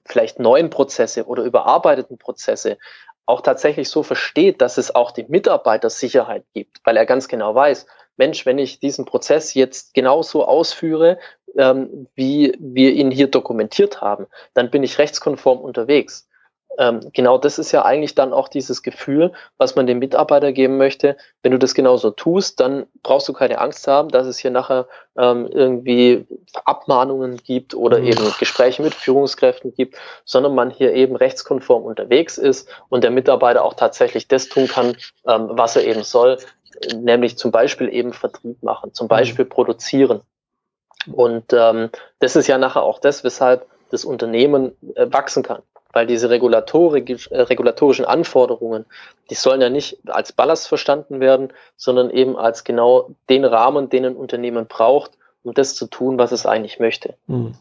vielleicht 0.06 0.38
neuen 0.38 0.70
Prozesse 0.70 1.24
oder 1.24 1.42
überarbeiteten 1.42 2.18
Prozesse 2.18 2.78
auch 3.26 3.40
tatsächlich 3.40 3.88
so 3.88 4.02
versteht, 4.02 4.60
dass 4.60 4.76
es 4.76 4.94
auch 4.94 5.10
die 5.10 5.24
Mitarbeitersicherheit 5.26 6.44
gibt, 6.52 6.80
weil 6.84 6.96
er 6.96 7.06
ganz 7.06 7.28
genau 7.28 7.54
weiß, 7.54 7.86
Mensch, 8.16 8.44
wenn 8.46 8.58
ich 8.58 8.78
diesen 8.78 9.06
Prozess 9.06 9.54
jetzt 9.54 9.94
genauso 9.94 10.46
ausführe, 10.46 11.18
ähm, 11.56 12.08
wie 12.14 12.54
wir 12.58 12.92
ihn 12.92 13.10
hier 13.10 13.28
dokumentiert 13.28 14.00
haben, 14.00 14.26
dann 14.52 14.70
bin 14.70 14.82
ich 14.82 14.98
rechtskonform 14.98 15.58
unterwegs 15.58 16.28
genau 16.76 17.38
das 17.38 17.58
ist 17.58 17.72
ja 17.72 17.84
eigentlich 17.84 18.14
dann 18.14 18.32
auch 18.32 18.48
dieses 18.48 18.82
Gefühl, 18.82 19.32
was 19.58 19.76
man 19.76 19.86
dem 19.86 20.00
Mitarbeiter 20.00 20.52
geben 20.52 20.76
möchte. 20.76 21.16
Wenn 21.42 21.52
du 21.52 21.58
das 21.58 21.74
genauso 21.74 22.10
tust, 22.10 22.58
dann 22.60 22.86
brauchst 23.02 23.28
du 23.28 23.32
keine 23.32 23.60
Angst 23.60 23.86
haben, 23.86 24.08
dass 24.08 24.26
es 24.26 24.38
hier 24.38 24.50
nachher 24.50 24.88
ähm, 25.16 25.46
irgendwie 25.46 26.26
Abmahnungen 26.64 27.36
gibt 27.36 27.74
oder 27.74 28.00
mhm. 28.00 28.06
eben 28.06 28.34
Gespräche 28.38 28.82
mit 28.82 28.94
Führungskräften 28.94 29.74
gibt, 29.74 29.96
sondern 30.24 30.54
man 30.54 30.70
hier 30.70 30.94
eben 30.94 31.14
rechtskonform 31.14 31.84
unterwegs 31.84 32.38
ist 32.38 32.68
und 32.88 33.04
der 33.04 33.10
Mitarbeiter 33.12 33.64
auch 33.64 33.74
tatsächlich 33.74 34.26
das 34.26 34.48
tun 34.48 34.66
kann, 34.66 34.96
ähm, 35.26 35.50
was 35.50 35.76
er 35.76 35.84
eben 35.84 36.02
soll, 36.02 36.38
nämlich 36.96 37.38
zum 37.38 37.52
Beispiel 37.52 37.88
eben 37.88 38.12
Vertrieb 38.12 38.62
machen, 38.62 38.92
zum 38.94 39.06
mhm. 39.06 39.10
Beispiel 39.10 39.44
produzieren. 39.44 40.22
Und 41.12 41.52
ähm, 41.52 41.90
das 42.18 42.34
ist 42.34 42.48
ja 42.48 42.58
nachher 42.58 42.82
auch 42.82 42.98
das, 42.98 43.22
weshalb 43.22 43.66
das 43.90 44.04
Unternehmen 44.04 44.72
äh, 44.96 45.06
wachsen 45.12 45.44
kann 45.44 45.62
weil 45.94 46.06
diese 46.06 46.28
äh, 46.28 47.40
regulatorischen 47.40 48.04
Anforderungen, 48.04 48.84
die 49.30 49.34
sollen 49.34 49.60
ja 49.60 49.70
nicht 49.70 49.98
als 50.06 50.32
Ballast 50.32 50.68
verstanden 50.68 51.20
werden, 51.20 51.52
sondern 51.76 52.10
eben 52.10 52.36
als 52.36 52.64
genau 52.64 53.10
den 53.30 53.44
Rahmen, 53.44 53.88
den 53.88 54.04
ein 54.04 54.16
Unternehmen 54.16 54.66
braucht, 54.66 55.12
um 55.42 55.54
das 55.54 55.74
zu 55.74 55.86
tun, 55.86 56.18
was 56.18 56.32
es 56.32 56.46
eigentlich 56.46 56.80
möchte. 56.80 57.14
Mhm. 57.26 57.54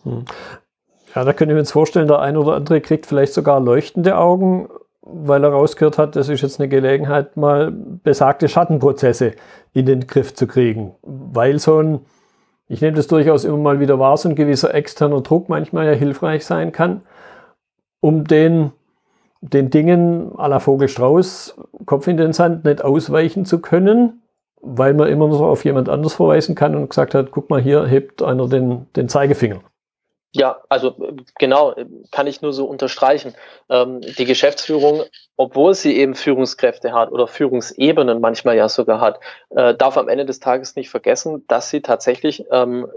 Ja, 1.15 1.23
da 1.23 1.33
könnte 1.33 1.53
ich 1.53 1.55
mir 1.55 1.61
jetzt 1.61 1.71
vorstellen, 1.71 2.07
der 2.07 2.19
eine 2.19 2.39
oder 2.39 2.55
andere 2.55 2.81
kriegt 2.81 3.05
vielleicht 3.05 3.33
sogar 3.33 3.59
leuchtende 3.59 4.17
Augen, 4.17 4.67
weil 5.01 5.43
er 5.43 5.51
rausgehört 5.51 5.97
hat, 5.97 6.15
das 6.15 6.29
ist 6.29 6.41
jetzt 6.41 6.59
eine 6.59 6.69
Gelegenheit, 6.69 7.37
mal 7.37 7.71
besagte 7.71 8.47
Schattenprozesse 8.47 9.33
in 9.73 9.85
den 9.85 10.07
Griff 10.07 10.33
zu 10.33 10.47
kriegen. 10.47 10.95
Weil 11.03 11.59
so 11.59 11.79
ein, 11.79 11.99
ich 12.67 12.81
nehme 12.81 12.95
das 12.95 13.07
durchaus 13.07 13.43
immer 13.43 13.57
mal 13.57 13.79
wieder 13.79 13.99
wahr, 13.99 14.17
so 14.17 14.29
ein 14.29 14.35
gewisser 14.35 14.73
externer 14.73 15.21
Druck 15.21 15.49
manchmal 15.49 15.85
ja 15.85 15.91
hilfreich 15.91 16.45
sein 16.45 16.71
kann, 16.71 17.01
um 18.03 18.25
den, 18.25 18.73
den 19.39 19.69
Dingen 19.69 20.33
à 20.35 20.49
la 20.49 20.59
Vogelstrauß 20.59 21.55
Kopf 21.85 22.07
in 22.07 22.17
den 22.17 22.33
Sand 22.33 22.65
nicht 22.65 22.83
ausweichen 22.83 23.45
zu 23.45 23.61
können, 23.61 24.21
weil 24.61 24.93
man 24.93 25.07
immer 25.07 25.29
noch 25.29 25.39
auf 25.39 25.63
jemand 25.63 25.87
anders 25.87 26.15
verweisen 26.15 26.53
kann 26.53 26.75
und 26.75 26.89
gesagt 26.89 27.15
hat, 27.15 27.31
guck 27.31 27.49
mal, 27.49 27.61
hier 27.61 27.85
hebt 27.85 28.21
einer 28.21 28.49
den, 28.49 28.87
den 28.97 29.07
Zeigefinger. 29.07 29.61
Ja, 30.33 30.61
also 30.67 30.95
genau, 31.39 31.75
kann 32.11 32.27
ich 32.27 32.41
nur 32.41 32.51
so 32.51 32.65
unterstreichen. 32.65 33.35
Ähm, 33.69 34.01
die 34.01 34.25
Geschäftsführung, 34.25 35.03
obwohl 35.37 35.73
sie 35.73 35.95
eben 35.95 36.15
Führungskräfte 36.15 36.91
hat 36.91 37.09
oder 37.11 37.27
Führungsebenen 37.27 38.19
manchmal 38.19 38.57
ja 38.57 38.67
sogar 38.67 38.99
hat, 38.99 39.19
äh, 39.51 39.75
darf 39.75 39.97
am 39.97 40.09
Ende 40.09 40.25
des 40.25 40.41
Tages 40.41 40.75
nicht 40.75 40.89
vergessen, 40.89 41.45
dass 41.47 41.69
sie 41.69 41.81
tatsächlich 41.81 42.45
ähm, 42.51 42.87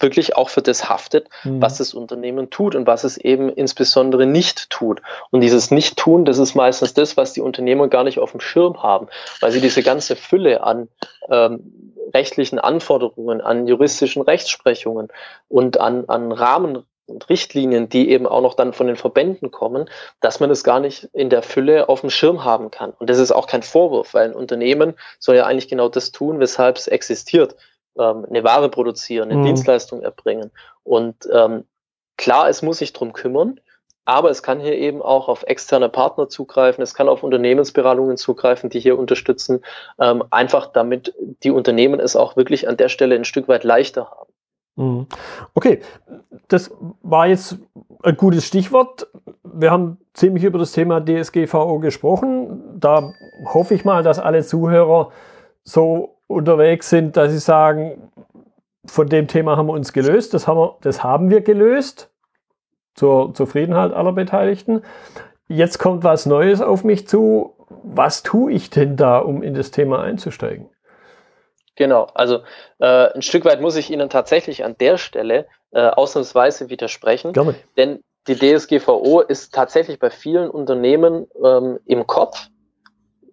wirklich 0.00 0.36
auch 0.36 0.48
für 0.48 0.62
das 0.62 0.88
haftet, 0.88 1.28
mhm. 1.44 1.60
was 1.62 1.78
das 1.78 1.94
Unternehmen 1.94 2.50
tut 2.50 2.74
und 2.74 2.86
was 2.86 3.04
es 3.04 3.16
eben 3.16 3.48
insbesondere 3.48 4.26
nicht 4.26 4.70
tut. 4.70 5.02
Und 5.30 5.40
dieses 5.40 5.70
Nicht-Tun, 5.70 6.24
das 6.24 6.38
ist 6.38 6.54
meistens 6.54 6.94
das, 6.94 7.16
was 7.16 7.32
die 7.32 7.40
Unternehmer 7.40 7.88
gar 7.88 8.04
nicht 8.04 8.18
auf 8.18 8.32
dem 8.32 8.40
Schirm 8.40 8.82
haben, 8.82 9.08
weil 9.40 9.52
sie 9.52 9.60
diese 9.60 9.82
ganze 9.82 10.16
Fülle 10.16 10.62
an 10.62 10.88
ähm, 11.30 11.94
rechtlichen 12.14 12.58
Anforderungen, 12.58 13.40
an 13.40 13.66
juristischen 13.66 14.22
Rechtsprechungen 14.22 15.08
und 15.48 15.80
an, 15.80 16.04
an 16.08 16.32
Rahmen 16.32 16.84
und 17.06 17.28
Richtlinien, 17.28 17.88
die 17.88 18.10
eben 18.10 18.26
auch 18.26 18.40
noch 18.40 18.54
dann 18.54 18.72
von 18.72 18.86
den 18.86 18.96
Verbänden 18.96 19.50
kommen, 19.50 19.88
dass 20.20 20.40
man 20.40 20.50
es 20.50 20.64
gar 20.64 20.80
nicht 20.80 21.08
in 21.12 21.30
der 21.30 21.42
Fülle 21.42 21.88
auf 21.88 22.00
dem 22.00 22.10
Schirm 22.10 22.44
haben 22.44 22.70
kann. 22.70 22.92
Und 22.98 23.10
das 23.10 23.18
ist 23.18 23.32
auch 23.32 23.46
kein 23.46 23.62
Vorwurf, 23.62 24.14
weil 24.14 24.30
ein 24.30 24.34
Unternehmen 24.34 24.94
soll 25.18 25.36
ja 25.36 25.46
eigentlich 25.46 25.68
genau 25.68 25.88
das 25.88 26.12
tun, 26.12 26.40
weshalb 26.40 26.76
es 26.76 26.88
existiert. 26.88 27.56
Ähm, 27.98 28.26
eine 28.28 28.42
Ware 28.44 28.68
produzieren, 28.68 29.30
eine 29.30 29.40
mhm. 29.40 29.44
Dienstleistung 29.44 30.02
erbringen. 30.02 30.50
Und 30.82 31.28
ähm, 31.32 31.64
klar, 32.16 32.48
es 32.48 32.62
muss 32.62 32.78
sich 32.78 32.92
drum 32.92 33.12
kümmern, 33.12 33.60
aber 34.04 34.30
es 34.30 34.42
kann 34.42 34.60
hier 34.60 34.76
eben 34.76 35.02
auch 35.02 35.28
auf 35.28 35.44
externe 35.44 35.88
Partner 35.88 36.28
zugreifen, 36.28 36.82
es 36.82 36.94
kann 36.94 37.08
auf 37.08 37.22
Unternehmensberatungen 37.22 38.16
zugreifen, 38.16 38.70
die 38.70 38.80
hier 38.80 38.98
unterstützen, 38.98 39.60
ähm, 40.00 40.24
einfach 40.30 40.66
damit 40.72 41.14
die 41.42 41.50
Unternehmen 41.50 42.00
es 42.00 42.16
auch 42.16 42.36
wirklich 42.36 42.68
an 42.68 42.76
der 42.76 42.88
Stelle 42.88 43.14
ein 43.14 43.24
Stück 43.24 43.46
weit 43.46 43.64
leichter 43.64 44.10
haben. 44.10 44.32
Mhm. 44.76 45.06
Okay, 45.54 45.80
das 46.48 46.70
war 47.02 47.26
jetzt 47.26 47.58
ein 48.02 48.16
gutes 48.16 48.46
Stichwort. 48.46 49.06
Wir 49.44 49.70
haben 49.70 49.98
ziemlich 50.14 50.44
über 50.44 50.58
das 50.58 50.72
Thema 50.72 51.00
DSGVO 51.00 51.78
gesprochen. 51.78 52.80
Da 52.80 53.12
hoffe 53.44 53.74
ich 53.74 53.84
mal, 53.84 54.02
dass 54.02 54.18
alle 54.18 54.42
Zuhörer 54.42 55.10
so 55.62 56.16
unterwegs 56.32 56.90
sind, 56.90 57.16
dass 57.16 57.30
sie 57.32 57.38
sagen, 57.38 58.10
von 58.84 59.08
dem 59.08 59.28
Thema 59.28 59.56
haben 59.56 59.66
wir 59.66 59.74
uns 59.74 59.92
gelöst, 59.92 60.34
das 60.34 60.46
haben 60.46 60.58
wir, 60.58 60.76
das 60.80 61.04
haben 61.04 61.30
wir 61.30 61.40
gelöst 61.40 62.10
zur 62.94 63.32
Zufriedenheit 63.34 63.92
aller 63.92 64.12
Beteiligten. 64.12 64.82
Jetzt 65.48 65.78
kommt 65.78 66.04
was 66.04 66.26
Neues 66.26 66.60
auf 66.60 66.84
mich 66.84 67.06
zu. 67.06 67.54
Was 67.84 68.22
tue 68.22 68.52
ich 68.52 68.70
denn 68.70 68.96
da, 68.96 69.18
um 69.18 69.42
in 69.42 69.54
das 69.54 69.70
Thema 69.70 70.02
einzusteigen? 70.02 70.68
Genau, 71.74 72.08
also 72.14 72.40
äh, 72.80 73.12
ein 73.14 73.22
Stück 73.22 73.44
weit 73.44 73.60
muss 73.60 73.76
ich 73.76 73.90
Ihnen 73.90 74.10
tatsächlich 74.10 74.64
an 74.64 74.76
der 74.78 74.98
Stelle 74.98 75.46
äh, 75.70 75.80
ausnahmsweise 75.80 76.68
widersprechen. 76.68 77.32
Gerne. 77.32 77.54
Denn 77.76 78.00
die 78.28 78.36
DSGVO 78.36 79.20
ist 79.20 79.54
tatsächlich 79.54 79.98
bei 79.98 80.10
vielen 80.10 80.50
Unternehmen 80.50 81.26
ähm, 81.42 81.80
im 81.86 82.06
Kopf, 82.06 82.48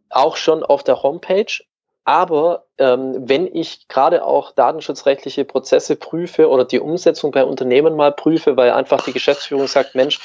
auch 0.10 0.38
schon 0.38 0.64
auf 0.64 0.84
der 0.84 1.04
Homepage, 1.04 1.52
aber 2.06 2.66
ähm, 2.78 3.16
wenn 3.30 3.54
ich 3.54 3.88
gerade 3.88 4.24
auch 4.24 4.52
datenschutzrechtliche 4.52 5.46
Prozesse 5.46 5.96
prüfe 5.96 6.50
oder 6.50 6.66
die 6.66 6.80
Umsetzung 6.80 7.32
bei 7.32 7.44
Unternehmen 7.44 7.96
mal 7.96 8.12
prüfe, 8.12 8.58
weil 8.58 8.72
einfach 8.72 9.04
die 9.04 9.14
Geschäftsführung 9.14 9.68
sagt, 9.68 9.96
Mensch, 9.96 10.20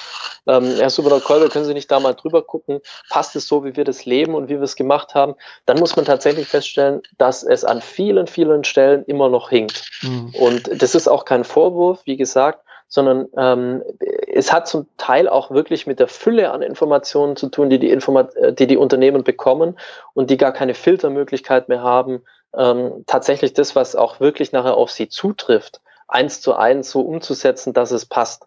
ähm, 0.46 0.76
Herr 0.78 0.88
Superder-Kolbe, 0.88 1.48
können 1.48 1.64
Sie 1.64 1.74
nicht 1.74 1.90
da 1.90 2.00
mal 2.00 2.14
drüber 2.14 2.42
gucken, 2.42 2.80
passt 3.10 3.36
es 3.36 3.46
so, 3.46 3.64
wie 3.64 3.76
wir 3.76 3.84
das 3.84 4.04
leben 4.04 4.34
und 4.34 4.48
wie 4.48 4.54
wir 4.54 4.62
es 4.62 4.76
gemacht 4.76 5.14
haben, 5.14 5.34
dann 5.66 5.78
muss 5.78 5.96
man 5.96 6.04
tatsächlich 6.04 6.46
feststellen, 6.48 7.02
dass 7.18 7.42
es 7.42 7.64
an 7.64 7.82
vielen, 7.82 8.26
vielen 8.28 8.64
Stellen 8.64 9.04
immer 9.04 9.28
noch 9.28 9.50
hinkt. 9.50 9.84
Mhm. 10.02 10.34
Und 10.38 10.82
das 10.82 10.94
ist 10.94 11.08
auch 11.08 11.24
kein 11.24 11.44
Vorwurf, 11.44 12.00
wie 12.04 12.16
gesagt, 12.16 12.64
sondern 12.94 13.26
ähm, 13.36 13.82
es 14.28 14.52
hat 14.52 14.68
zum 14.68 14.86
Teil 14.98 15.28
auch 15.28 15.50
wirklich 15.50 15.84
mit 15.88 15.98
der 15.98 16.06
Fülle 16.06 16.52
an 16.52 16.62
Informationen 16.62 17.34
zu 17.34 17.48
tun, 17.48 17.68
die 17.68 17.80
die, 17.80 17.90
Informat 17.90 18.36
äh, 18.36 18.52
die, 18.52 18.68
die 18.68 18.76
Unternehmen 18.76 19.24
bekommen 19.24 19.76
und 20.12 20.30
die 20.30 20.36
gar 20.36 20.52
keine 20.52 20.74
Filtermöglichkeit 20.74 21.68
mehr 21.68 21.82
haben, 21.82 22.22
ähm, 22.56 23.02
tatsächlich 23.08 23.52
das, 23.52 23.74
was 23.74 23.96
auch 23.96 24.20
wirklich 24.20 24.52
nachher 24.52 24.76
auf 24.76 24.92
sie 24.92 25.08
zutrifft, 25.08 25.80
eins 26.06 26.40
zu 26.40 26.54
eins 26.54 26.92
so 26.92 27.00
umzusetzen, 27.00 27.72
dass 27.72 27.90
es 27.90 28.06
passt. 28.06 28.46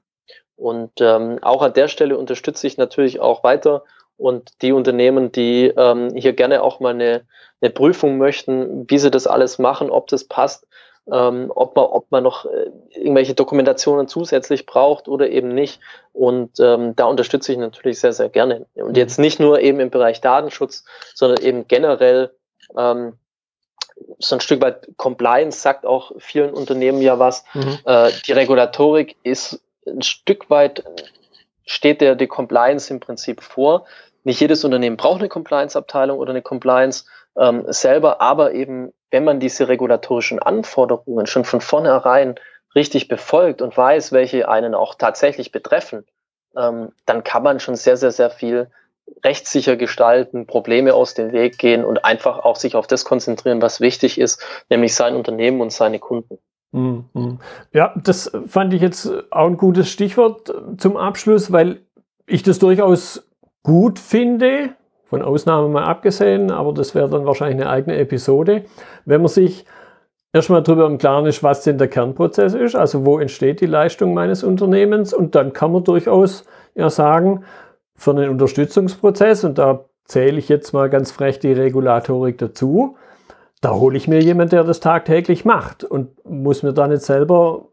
Und 0.55 0.91
ähm, 1.01 1.39
auch 1.41 1.61
an 1.61 1.73
der 1.73 1.89
Stelle 1.89 2.17
unterstütze 2.17 2.67
ich 2.67 2.77
natürlich 2.77 3.19
auch 3.19 3.43
weiter 3.43 3.83
und 4.15 4.61
die 4.61 4.71
Unternehmen, 4.71 5.33
die 5.33 5.73
ähm, 5.75 6.15
hier 6.15 6.31
gerne 6.31 6.63
auch 6.63 6.79
mal 6.79 6.93
eine, 6.93 7.25
eine 7.59 7.69
Prüfung 7.69 8.17
möchten, 8.17 8.89
wie 8.89 8.97
sie 8.97 9.11
das 9.11 9.27
alles 9.27 9.59
machen, 9.59 9.89
ob 9.89 10.07
das 10.07 10.23
passt, 10.23 10.67
ähm, 11.11 11.51
ob, 11.55 11.75
man, 11.75 11.85
ob 11.85 12.11
man 12.11 12.23
noch 12.23 12.45
äh, 12.45 12.69
irgendwelche 12.91 13.33
Dokumentationen 13.33 14.07
zusätzlich 14.07 14.65
braucht 14.65 15.07
oder 15.07 15.29
eben 15.29 15.49
nicht. 15.49 15.79
Und 16.13 16.59
ähm, 16.59 16.95
da 16.95 17.05
unterstütze 17.05 17.51
ich 17.51 17.57
natürlich 17.57 17.99
sehr, 17.99 18.13
sehr 18.13 18.29
gerne. 18.29 18.65
Und 18.75 18.89
mhm. 18.89 18.95
jetzt 18.95 19.19
nicht 19.19 19.39
nur 19.39 19.59
eben 19.61 19.79
im 19.79 19.89
Bereich 19.89 20.21
Datenschutz, 20.21 20.83
sondern 21.13 21.43
eben 21.43 21.67
generell 21.67 22.31
ähm, 22.77 23.13
so 24.19 24.35
ein 24.35 24.41
Stück 24.41 24.61
weit 24.61 24.87
Compliance 24.97 25.59
sagt 25.59 25.85
auch 25.85 26.11
vielen 26.17 26.51
Unternehmen 26.51 27.01
ja 27.01 27.19
was. 27.19 27.43
Mhm. 27.53 27.79
Äh, 27.85 28.11
die 28.25 28.33
Regulatorik 28.33 29.15
ist 29.23 29.61
ein 29.87 30.01
Stück 30.01 30.49
weit, 30.49 30.83
steht 31.65 32.01
der 32.01 32.15
die 32.15 32.27
Compliance 32.27 32.93
im 32.93 32.99
Prinzip 32.99 33.41
vor. 33.41 33.85
Nicht 34.23 34.41
jedes 34.41 34.65
Unternehmen 34.65 34.97
braucht 34.97 35.19
eine 35.19 35.29
Compliance-Abteilung 35.29 36.17
oder 36.17 36.31
eine 36.31 36.41
Compliance 36.41 37.05
ähm, 37.37 37.65
selber, 37.67 38.21
aber 38.21 38.53
eben 38.53 38.93
wenn 39.11 39.23
man 39.23 39.39
diese 39.39 39.67
regulatorischen 39.67 40.39
Anforderungen 40.39 41.27
schon 41.27 41.45
von 41.45 41.61
vornherein 41.61 42.35
richtig 42.75 43.07
befolgt 43.07 43.61
und 43.61 43.75
weiß, 43.75 44.11
welche 44.11 44.49
einen 44.49 44.75
auch 44.75 44.95
tatsächlich 44.95 45.51
betreffen, 45.51 46.05
ähm, 46.55 46.89
dann 47.05 47.23
kann 47.23 47.43
man 47.43 47.59
schon 47.59 47.75
sehr, 47.75 47.97
sehr, 47.97 48.11
sehr 48.11 48.29
viel 48.29 48.69
rechtssicher 49.23 49.77
gestalten, 49.77 50.47
Probleme 50.47 50.93
aus 50.93 51.13
dem 51.13 51.31
Weg 51.31 51.57
gehen 51.57 51.85
und 51.85 52.03
einfach 52.03 52.39
auch 52.39 52.57
sich 52.57 52.75
auf 52.75 52.87
das 52.87 53.05
konzentrieren, 53.05 53.61
was 53.61 53.79
wichtig 53.79 54.19
ist, 54.19 54.43
nämlich 54.69 54.93
sein 54.93 55.15
Unternehmen 55.15 55.61
und 55.61 55.71
seine 55.71 55.99
Kunden. 55.99 56.39
Mhm. 56.71 57.39
Ja, 57.71 57.93
das 57.95 58.31
fand 58.47 58.73
ich 58.73 58.81
jetzt 58.81 59.09
auch 59.31 59.47
ein 59.47 59.57
gutes 59.57 59.89
Stichwort 59.89 60.53
zum 60.77 60.97
Abschluss, 60.97 61.51
weil 61.51 61.81
ich 62.25 62.43
das 62.43 62.59
durchaus 62.59 63.29
gut 63.63 63.99
finde, 63.99 64.75
von 65.09 65.21
Ausnahmen 65.21 65.71
mal 65.71 65.83
abgesehen, 65.83 66.51
aber 66.51 66.73
das 66.73 66.93
wäre 66.93 67.09
dann 67.09 67.25
wahrscheinlich 67.25 67.61
eine 67.61 67.69
eigene 67.69 67.97
Episode. 67.97 68.65
Wenn 69.05 69.21
man 69.21 69.29
sich 69.29 69.65
erstmal 70.33 70.63
darüber 70.63 70.85
im 70.85 70.97
Klaren 70.97 71.25
ist, 71.25 71.43
was 71.43 71.63
denn 71.63 71.77
der 71.77 71.87
Kernprozess 71.87 72.53
ist, 72.53 72.75
also 72.75 73.05
wo 73.05 73.19
entsteht 73.19 73.61
die 73.61 73.65
Leistung 73.65 74.13
meines 74.13 74.43
Unternehmens 74.43 75.13
und 75.13 75.35
dann 75.35 75.53
kann 75.53 75.71
man 75.71 75.83
durchaus 75.83 76.45
ja 76.75 76.89
sagen, 76.89 77.43
für 77.95 78.11
einen 78.11 78.29
Unterstützungsprozess, 78.29 79.43
und 79.43 79.57
da 79.57 79.85
zähle 80.05 80.37
ich 80.37 80.49
jetzt 80.49 80.73
mal 80.73 80.89
ganz 80.89 81.11
frech 81.11 81.39
die 81.39 81.53
Regulatorik 81.53 82.37
dazu, 82.37 82.97
da 83.61 83.73
hole 83.73 83.97
ich 83.97 84.07
mir 84.07 84.21
jemanden, 84.21 84.51
der 84.51 84.63
das 84.63 84.79
tagtäglich 84.79 85.43
macht 85.45 85.83
und 85.83 86.23
muss 86.25 86.61
mir 86.61 86.73
dann 86.73 86.91
nicht 86.91 87.01
selber 87.01 87.69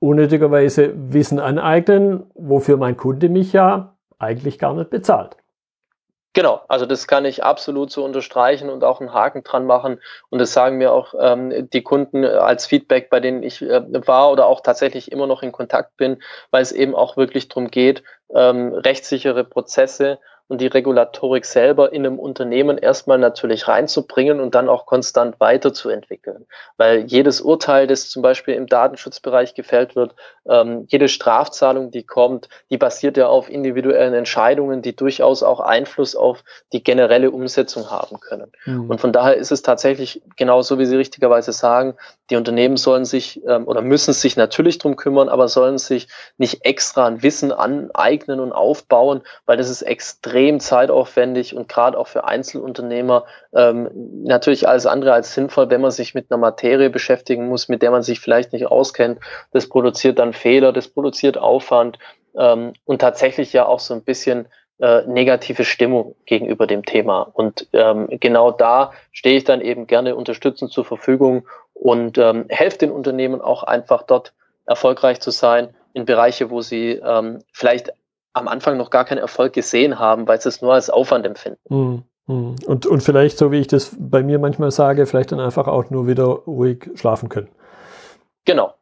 unnötigerweise 0.00 0.92
Wissen 0.94 1.40
aneignen, 1.40 2.24
wofür 2.34 2.76
mein 2.76 2.96
Kunde 2.96 3.28
mich 3.28 3.52
ja 3.52 3.96
eigentlich 4.18 4.58
gar 4.58 4.74
nicht 4.74 4.90
bezahlt. 4.90 5.36
Genau, 6.38 6.60
also 6.68 6.86
das 6.86 7.08
kann 7.08 7.24
ich 7.24 7.42
absolut 7.42 7.90
so 7.90 8.04
unterstreichen 8.04 8.70
und 8.70 8.84
auch 8.84 9.00
einen 9.00 9.12
Haken 9.12 9.42
dran 9.42 9.66
machen. 9.66 10.00
Und 10.30 10.38
das 10.38 10.52
sagen 10.52 10.78
mir 10.78 10.92
auch 10.92 11.12
ähm, 11.20 11.68
die 11.72 11.82
Kunden 11.82 12.24
als 12.24 12.64
Feedback, 12.64 13.10
bei 13.10 13.18
denen 13.18 13.42
ich 13.42 13.60
äh, 13.60 13.82
war 14.06 14.30
oder 14.30 14.46
auch 14.46 14.60
tatsächlich 14.60 15.10
immer 15.10 15.26
noch 15.26 15.42
in 15.42 15.50
Kontakt 15.50 15.96
bin, 15.96 16.22
weil 16.52 16.62
es 16.62 16.70
eben 16.70 16.94
auch 16.94 17.16
wirklich 17.16 17.48
darum 17.48 17.72
geht, 17.72 18.04
ähm, 18.32 18.72
rechtssichere 18.72 19.42
Prozesse 19.42 20.20
und 20.48 20.60
die 20.60 20.66
Regulatorik 20.66 21.44
selber 21.44 21.92
in 21.92 22.04
einem 22.04 22.18
Unternehmen 22.18 22.78
erstmal 22.78 23.18
natürlich 23.18 23.68
reinzubringen 23.68 24.40
und 24.40 24.54
dann 24.54 24.68
auch 24.68 24.86
konstant 24.86 25.38
weiterzuentwickeln. 25.40 26.46
Weil 26.78 27.04
jedes 27.04 27.40
Urteil, 27.40 27.86
das 27.86 28.08
zum 28.08 28.22
Beispiel 28.22 28.54
im 28.54 28.66
Datenschutzbereich 28.66 29.54
gefällt 29.54 29.94
wird, 29.94 30.14
ähm, 30.48 30.86
jede 30.88 31.08
Strafzahlung, 31.08 31.90
die 31.90 32.02
kommt, 32.02 32.48
die 32.70 32.78
basiert 32.78 33.18
ja 33.18 33.28
auf 33.28 33.50
individuellen 33.50 34.14
Entscheidungen, 34.14 34.80
die 34.80 34.96
durchaus 34.96 35.42
auch 35.42 35.60
Einfluss 35.60 36.16
auf 36.16 36.42
die 36.72 36.82
generelle 36.82 37.30
Umsetzung 37.30 37.90
haben 37.90 38.18
können. 38.20 38.50
Mhm. 38.64 38.90
Und 38.90 39.00
von 39.00 39.12
daher 39.12 39.36
ist 39.36 39.52
es 39.52 39.62
tatsächlich 39.62 40.22
genauso, 40.36 40.78
wie 40.78 40.86
Sie 40.86 40.96
richtigerweise 40.96 41.52
sagen, 41.52 41.94
die 42.30 42.36
Unternehmen 42.36 42.76
sollen 42.76 43.04
sich 43.04 43.42
ähm, 43.46 43.66
oder 43.66 43.80
müssen 43.80 44.12
sich 44.12 44.36
natürlich 44.36 44.78
drum 44.78 44.96
kümmern, 44.96 45.28
aber 45.28 45.48
sollen 45.48 45.78
sich 45.78 46.08
nicht 46.36 46.64
extra 46.64 47.06
ein 47.06 47.22
Wissen 47.22 47.52
aneignen 47.52 48.40
und 48.40 48.52
aufbauen, 48.52 49.22
weil 49.46 49.56
das 49.56 49.70
ist 49.70 49.82
extrem 49.82 50.60
zeitaufwendig 50.60 51.56
und 51.56 51.68
gerade 51.68 51.98
auch 51.98 52.06
für 52.06 52.24
Einzelunternehmer 52.24 53.24
ähm, 53.54 53.90
natürlich 54.24 54.68
alles 54.68 54.86
andere 54.86 55.12
als 55.12 55.34
sinnvoll, 55.34 55.70
wenn 55.70 55.80
man 55.80 55.90
sich 55.90 56.14
mit 56.14 56.30
einer 56.30 56.38
Materie 56.38 56.90
beschäftigen 56.90 57.48
muss, 57.48 57.68
mit 57.68 57.82
der 57.82 57.90
man 57.90 58.02
sich 58.02 58.20
vielleicht 58.20 58.52
nicht 58.52 58.66
auskennt. 58.66 59.20
Das 59.52 59.68
produziert 59.68 60.18
dann 60.18 60.32
Fehler, 60.32 60.72
das 60.72 60.88
produziert 60.88 61.38
Aufwand 61.38 61.98
ähm, 62.36 62.74
und 62.84 63.00
tatsächlich 63.00 63.52
ja 63.52 63.66
auch 63.66 63.80
so 63.80 63.94
ein 63.94 64.02
bisschen 64.02 64.48
äh, 64.80 65.02
negative 65.06 65.64
Stimmung 65.64 66.14
gegenüber 66.24 66.68
dem 66.68 66.84
Thema. 66.84 67.22
Und 67.22 67.66
ähm, 67.72 68.06
genau 68.20 68.52
da 68.52 68.92
stehe 69.10 69.36
ich 69.36 69.42
dann 69.42 69.60
eben 69.60 69.88
gerne 69.88 70.14
unterstützend 70.14 70.70
zur 70.70 70.84
Verfügung 70.84 71.48
und 71.78 72.18
ähm, 72.18 72.46
helfe 72.48 72.78
den 72.78 72.90
Unternehmen 72.90 73.40
auch 73.40 73.62
einfach 73.62 74.02
dort 74.02 74.32
erfolgreich 74.66 75.20
zu 75.20 75.30
sein 75.30 75.70
in 75.94 76.04
Bereiche, 76.04 76.50
wo 76.50 76.60
sie 76.60 77.00
ähm, 77.02 77.38
vielleicht 77.52 77.92
am 78.32 78.48
Anfang 78.48 78.76
noch 78.76 78.90
gar 78.90 79.04
keinen 79.04 79.18
Erfolg 79.18 79.52
gesehen 79.52 79.98
haben, 79.98 80.28
weil 80.28 80.40
sie 80.40 80.48
es 80.48 80.60
nur 80.60 80.74
als 80.74 80.90
Aufwand 80.90 81.26
empfinden. 81.26 82.04
Mhm. 82.26 82.56
Und, 82.66 82.84
und 82.84 83.02
vielleicht, 83.02 83.38
so 83.38 83.50
wie 83.52 83.58
ich 83.58 83.68
das 83.68 83.96
bei 83.98 84.22
mir 84.22 84.38
manchmal 84.38 84.70
sage, 84.70 85.06
vielleicht 85.06 85.32
dann 85.32 85.40
einfach 85.40 85.66
auch 85.66 85.88
nur 85.88 86.06
wieder 86.06 86.24
ruhig 86.26 86.90
schlafen 86.94 87.30
können. 87.30 87.48
Genau, 88.44 88.74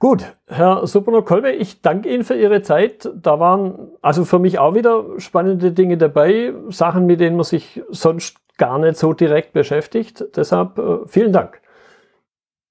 Gut, 0.00 0.24
Herr 0.46 0.86
Superno-Kolbe, 0.86 1.50
ich 1.50 1.82
danke 1.82 2.08
Ihnen 2.08 2.22
für 2.22 2.36
Ihre 2.36 2.62
Zeit. 2.62 3.10
Da 3.16 3.40
waren 3.40 3.90
also 4.00 4.24
für 4.24 4.38
mich 4.38 4.60
auch 4.60 4.76
wieder 4.76 5.04
spannende 5.18 5.72
Dinge 5.72 5.98
dabei, 5.98 6.54
Sachen, 6.68 7.06
mit 7.06 7.18
denen 7.18 7.34
man 7.34 7.44
sich 7.44 7.82
sonst 7.88 8.36
gar 8.58 8.78
nicht 8.78 8.96
so 8.96 9.12
direkt 9.12 9.52
beschäftigt. 9.54 10.24
Deshalb 10.36 10.78
äh, 10.78 10.98
vielen 11.08 11.32
Dank. 11.32 11.60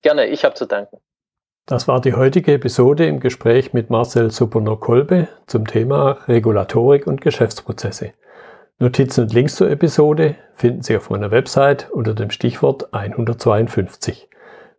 Gerne, 0.07 0.27
ich 0.27 0.45
habe 0.45 0.55
zu 0.55 0.65
danken. 0.65 1.01
Das 1.65 1.89
war 1.89 1.99
die 1.99 2.13
heutige 2.13 2.53
Episode 2.53 3.05
im 3.07 3.19
Gespräch 3.19 3.73
mit 3.73 3.89
Marcel 3.89 4.31
Superno-Kolbe 4.31 5.27
zum 5.47 5.67
Thema 5.67 6.11
Regulatorik 6.29 7.07
und 7.07 7.19
Geschäftsprozesse. 7.19 8.13
Notizen 8.79 9.25
und 9.25 9.33
Links 9.33 9.57
zur 9.57 9.69
Episode 9.69 10.35
finden 10.53 10.81
Sie 10.81 10.95
auf 10.95 11.09
meiner 11.09 11.29
Website 11.31 11.91
unter 11.91 12.13
dem 12.13 12.31
Stichwort 12.31 12.93
152. 12.93 14.29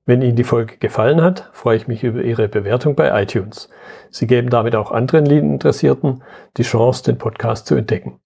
Wenn 0.07 0.23
Ihnen 0.23 0.35
die 0.35 0.45
Folge 0.45 0.79
gefallen 0.79 1.21
hat, 1.21 1.51
freue 1.53 1.77
ich 1.77 1.89
mich 1.89 2.05
über 2.05 2.23
Ihre 2.23 2.49
Bewertung 2.49 2.95
bei 2.95 3.23
iTunes. 3.23 3.69
Sie 4.09 4.27
geben 4.27 4.49
damit 4.49 4.75
auch 4.75 4.93
anderen 4.93 5.27
Lean-Interessierten 5.27 6.23
die 6.57 6.63
Chance, 6.63 7.05
den 7.05 7.19
Podcast 7.19 7.67
zu 7.67 7.75
entdecken. 7.75 8.19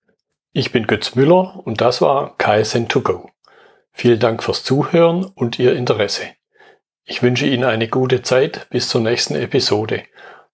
Ich 0.53 0.71
bin 0.71 0.87
Götz 0.87 1.17
Müller 1.17 1.63
und 1.65 1.81
das 1.81 2.01
war 2.01 2.37
KSN2Go. 2.39 3.27
Vielen 3.91 4.21
Dank 4.21 4.45
fürs 4.45 4.63
Zuhören 4.63 5.25
und 5.25 5.59
Ihr 5.59 5.75
Interesse. 5.75 6.27
Ich 7.05 7.23
wünsche 7.23 7.47
Ihnen 7.47 7.65
eine 7.65 7.89
gute 7.89 8.23
Zeit 8.23 8.69
bis 8.71 8.89
zur 8.89 9.01
nächsten 9.01 9.35
Episode. 9.35 10.05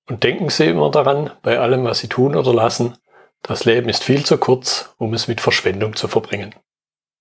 Und 0.07 0.25
denken 0.25 0.49
Sie 0.49 0.67
immer 0.67 0.91
daran, 0.91 1.31
bei 1.43 1.59
allem, 1.59 1.85
was 1.85 1.99
Sie 1.99 2.09
tun 2.09 2.35
oder 2.35 2.55
lassen, 2.55 2.97
das 3.43 3.67
Leben 3.67 3.89
ist 3.89 4.03
viel 4.03 4.25
zu 4.25 4.39
kurz, 4.39 4.95
um 4.97 5.13
es 5.13 5.29
mit 5.29 5.41
Verschwendung 5.41 5.95
zu 5.95 6.09
verbringen. 6.09 6.55